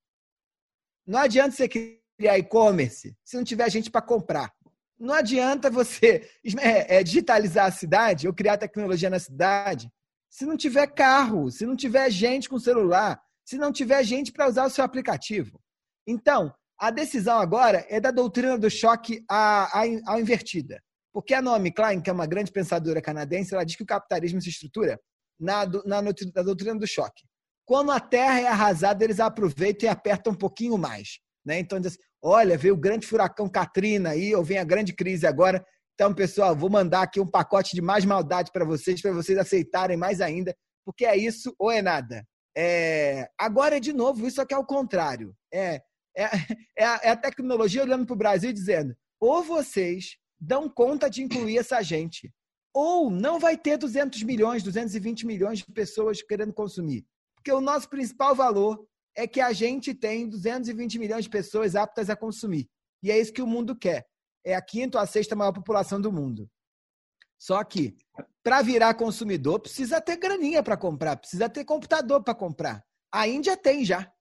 Não 1.05 1.19
adianta 1.19 1.55
você 1.55 1.69
criar 1.69 2.39
e-commerce 2.39 3.15
se 3.23 3.37
não 3.37 3.43
tiver 3.43 3.69
gente 3.69 3.91
para 3.91 4.01
comprar. 4.01 4.51
Não 4.97 5.13
adianta 5.13 5.69
você 5.69 6.27
é, 6.59 6.97
é, 6.97 7.03
digitalizar 7.03 7.67
a 7.67 7.71
cidade 7.71 8.27
ou 8.27 8.33
criar 8.33 8.57
tecnologia 8.57 9.11
na 9.11 9.19
cidade 9.19 9.91
se 10.27 10.43
não 10.43 10.57
tiver 10.57 10.87
carro, 10.87 11.51
se 11.51 11.67
não 11.67 11.75
tiver 11.75 12.09
gente 12.09 12.49
com 12.49 12.57
celular, 12.57 13.21
se 13.45 13.59
não 13.59 13.71
tiver 13.71 14.03
gente 14.03 14.31
para 14.31 14.49
usar 14.49 14.65
o 14.65 14.71
seu 14.71 14.83
aplicativo. 14.83 15.61
Então, 16.07 16.51
a 16.85 16.91
decisão 16.91 17.39
agora 17.39 17.83
é 17.89 17.99
da 17.99 18.11
doutrina 18.11 18.59
do 18.59 18.69
choque 18.69 19.25
à, 19.27 19.81
à, 19.81 19.83
à 20.05 20.19
invertida. 20.19 20.79
Porque 21.11 21.33
a 21.33 21.41
Naomi 21.41 21.73
Klein, 21.73 21.99
que 21.99 22.11
é 22.11 22.13
uma 22.13 22.27
grande 22.27 22.51
pensadora 22.51 23.01
canadense, 23.01 23.55
ela 23.55 23.63
diz 23.63 23.75
que 23.75 23.81
o 23.81 23.87
capitalismo 23.87 24.39
se 24.39 24.49
estrutura 24.49 24.99
na, 25.39 25.65
na, 25.83 26.01
na 26.03 26.41
doutrina 26.43 26.75
do 26.75 26.85
choque. 26.85 27.23
Quando 27.65 27.91
a 27.91 27.99
terra 27.99 28.39
é 28.39 28.45
arrasada, 28.45 29.03
eles 29.03 29.19
aproveitam 29.19 29.89
e 29.89 29.91
apertam 29.91 30.33
um 30.33 30.35
pouquinho 30.35 30.77
mais. 30.77 31.17
Né? 31.43 31.57
Então, 31.57 31.79
diz, 31.79 31.97
olha, 32.21 32.55
veio 32.55 32.75
o 32.75 32.79
grande 32.79 33.07
furacão 33.07 33.49
Katrina 33.49 34.11
aí, 34.11 34.35
ou 34.35 34.43
vem 34.43 34.59
a 34.59 34.63
grande 34.63 34.93
crise 34.93 35.25
agora. 35.25 35.65
Então, 35.95 36.13
pessoal, 36.13 36.55
vou 36.55 36.69
mandar 36.69 37.01
aqui 37.01 37.19
um 37.19 37.25
pacote 37.25 37.75
de 37.75 37.81
mais 37.81 38.05
maldade 38.05 38.51
para 38.51 38.63
vocês, 38.63 39.01
para 39.01 39.11
vocês 39.11 39.39
aceitarem 39.39 39.97
mais 39.97 40.21
ainda, 40.21 40.55
porque 40.85 41.03
é 41.03 41.17
isso 41.17 41.51
ou 41.57 41.71
é 41.71 41.81
nada. 41.81 42.23
É... 42.55 43.27
Agora 43.39 43.77
é 43.77 43.79
de 43.79 43.91
novo, 43.91 44.27
isso 44.27 44.39
aqui 44.39 44.53
é 44.53 44.57
o 44.57 44.63
contrário. 44.63 45.35
É, 45.51 45.81
é, 46.15 46.29
é, 46.77 46.85
a, 46.85 46.99
é 47.03 47.09
a 47.09 47.17
tecnologia 47.17 47.83
olhando 47.83 48.05
para 48.05 48.13
o 48.13 48.17
Brasil 48.17 48.49
e 48.49 48.53
dizendo: 48.53 48.95
ou 49.19 49.43
vocês 49.43 50.17
dão 50.39 50.69
conta 50.69 51.09
de 51.09 51.23
incluir 51.23 51.57
essa 51.57 51.81
gente, 51.81 52.33
ou 52.73 53.09
não 53.09 53.39
vai 53.39 53.57
ter 53.57 53.77
200 53.77 54.23
milhões, 54.23 54.63
220 54.63 55.25
milhões 55.25 55.59
de 55.59 55.65
pessoas 55.65 56.21
querendo 56.21 56.53
consumir. 56.53 57.05
Porque 57.35 57.51
o 57.51 57.61
nosso 57.61 57.89
principal 57.89 58.35
valor 58.35 58.85
é 59.15 59.27
que 59.27 59.39
a 59.39 59.53
gente 59.53 59.93
tem 59.93 60.27
220 60.27 60.99
milhões 60.99 61.23
de 61.23 61.29
pessoas 61.29 61.75
aptas 61.75 62.09
a 62.09 62.15
consumir. 62.15 62.67
E 63.01 63.11
é 63.11 63.19
isso 63.19 63.31
que 63.31 63.41
o 63.41 63.47
mundo 63.47 63.75
quer. 63.75 64.05
É 64.43 64.55
a 64.55 64.61
quinta 64.61 64.97
ou 64.97 65.03
a 65.03 65.07
sexta 65.07 65.35
maior 65.35 65.53
população 65.53 66.01
do 66.01 66.11
mundo. 66.11 66.49
Só 67.37 67.63
que, 67.63 67.95
para 68.43 68.61
virar 68.61 68.93
consumidor, 68.95 69.59
precisa 69.59 70.01
ter 70.01 70.17
graninha 70.17 70.63
para 70.63 70.77
comprar, 70.77 71.15
precisa 71.17 71.49
ter 71.49 71.63
computador 71.65 72.23
para 72.23 72.35
comprar. 72.35 72.83
A 73.11 73.27
Índia 73.27 73.55
tem 73.55 73.85
já. 73.85 74.11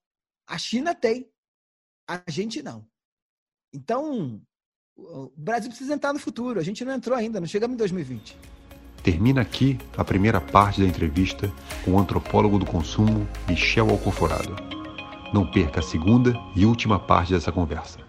A 0.46 0.58
China 0.58 0.94
tem. 0.94 1.28
A 2.08 2.22
gente 2.28 2.62
não. 2.62 2.84
Então, 3.72 4.40
o 4.96 5.32
Brasil 5.36 5.68
precisa 5.68 5.94
entrar 5.94 6.12
no 6.12 6.18
futuro. 6.18 6.60
A 6.60 6.62
gente 6.62 6.84
não 6.84 6.92
entrou 6.92 7.16
ainda, 7.16 7.40
não 7.40 7.46
chegamos 7.46 7.74
em 7.74 7.78
2020. 7.78 8.36
Termina 9.02 9.40
aqui 9.40 9.78
a 9.96 10.04
primeira 10.04 10.40
parte 10.40 10.80
da 10.80 10.86
entrevista 10.86 11.52
com 11.84 11.92
o 11.92 11.98
antropólogo 11.98 12.58
do 12.58 12.66
consumo 12.66 13.28
Michel 13.48 13.90
Alcoforado. 13.90 14.54
Não 15.32 15.50
perca 15.50 15.80
a 15.80 15.82
segunda 15.82 16.32
e 16.54 16.64
última 16.64 16.98
parte 16.98 17.32
dessa 17.32 17.50
conversa. 17.50 18.03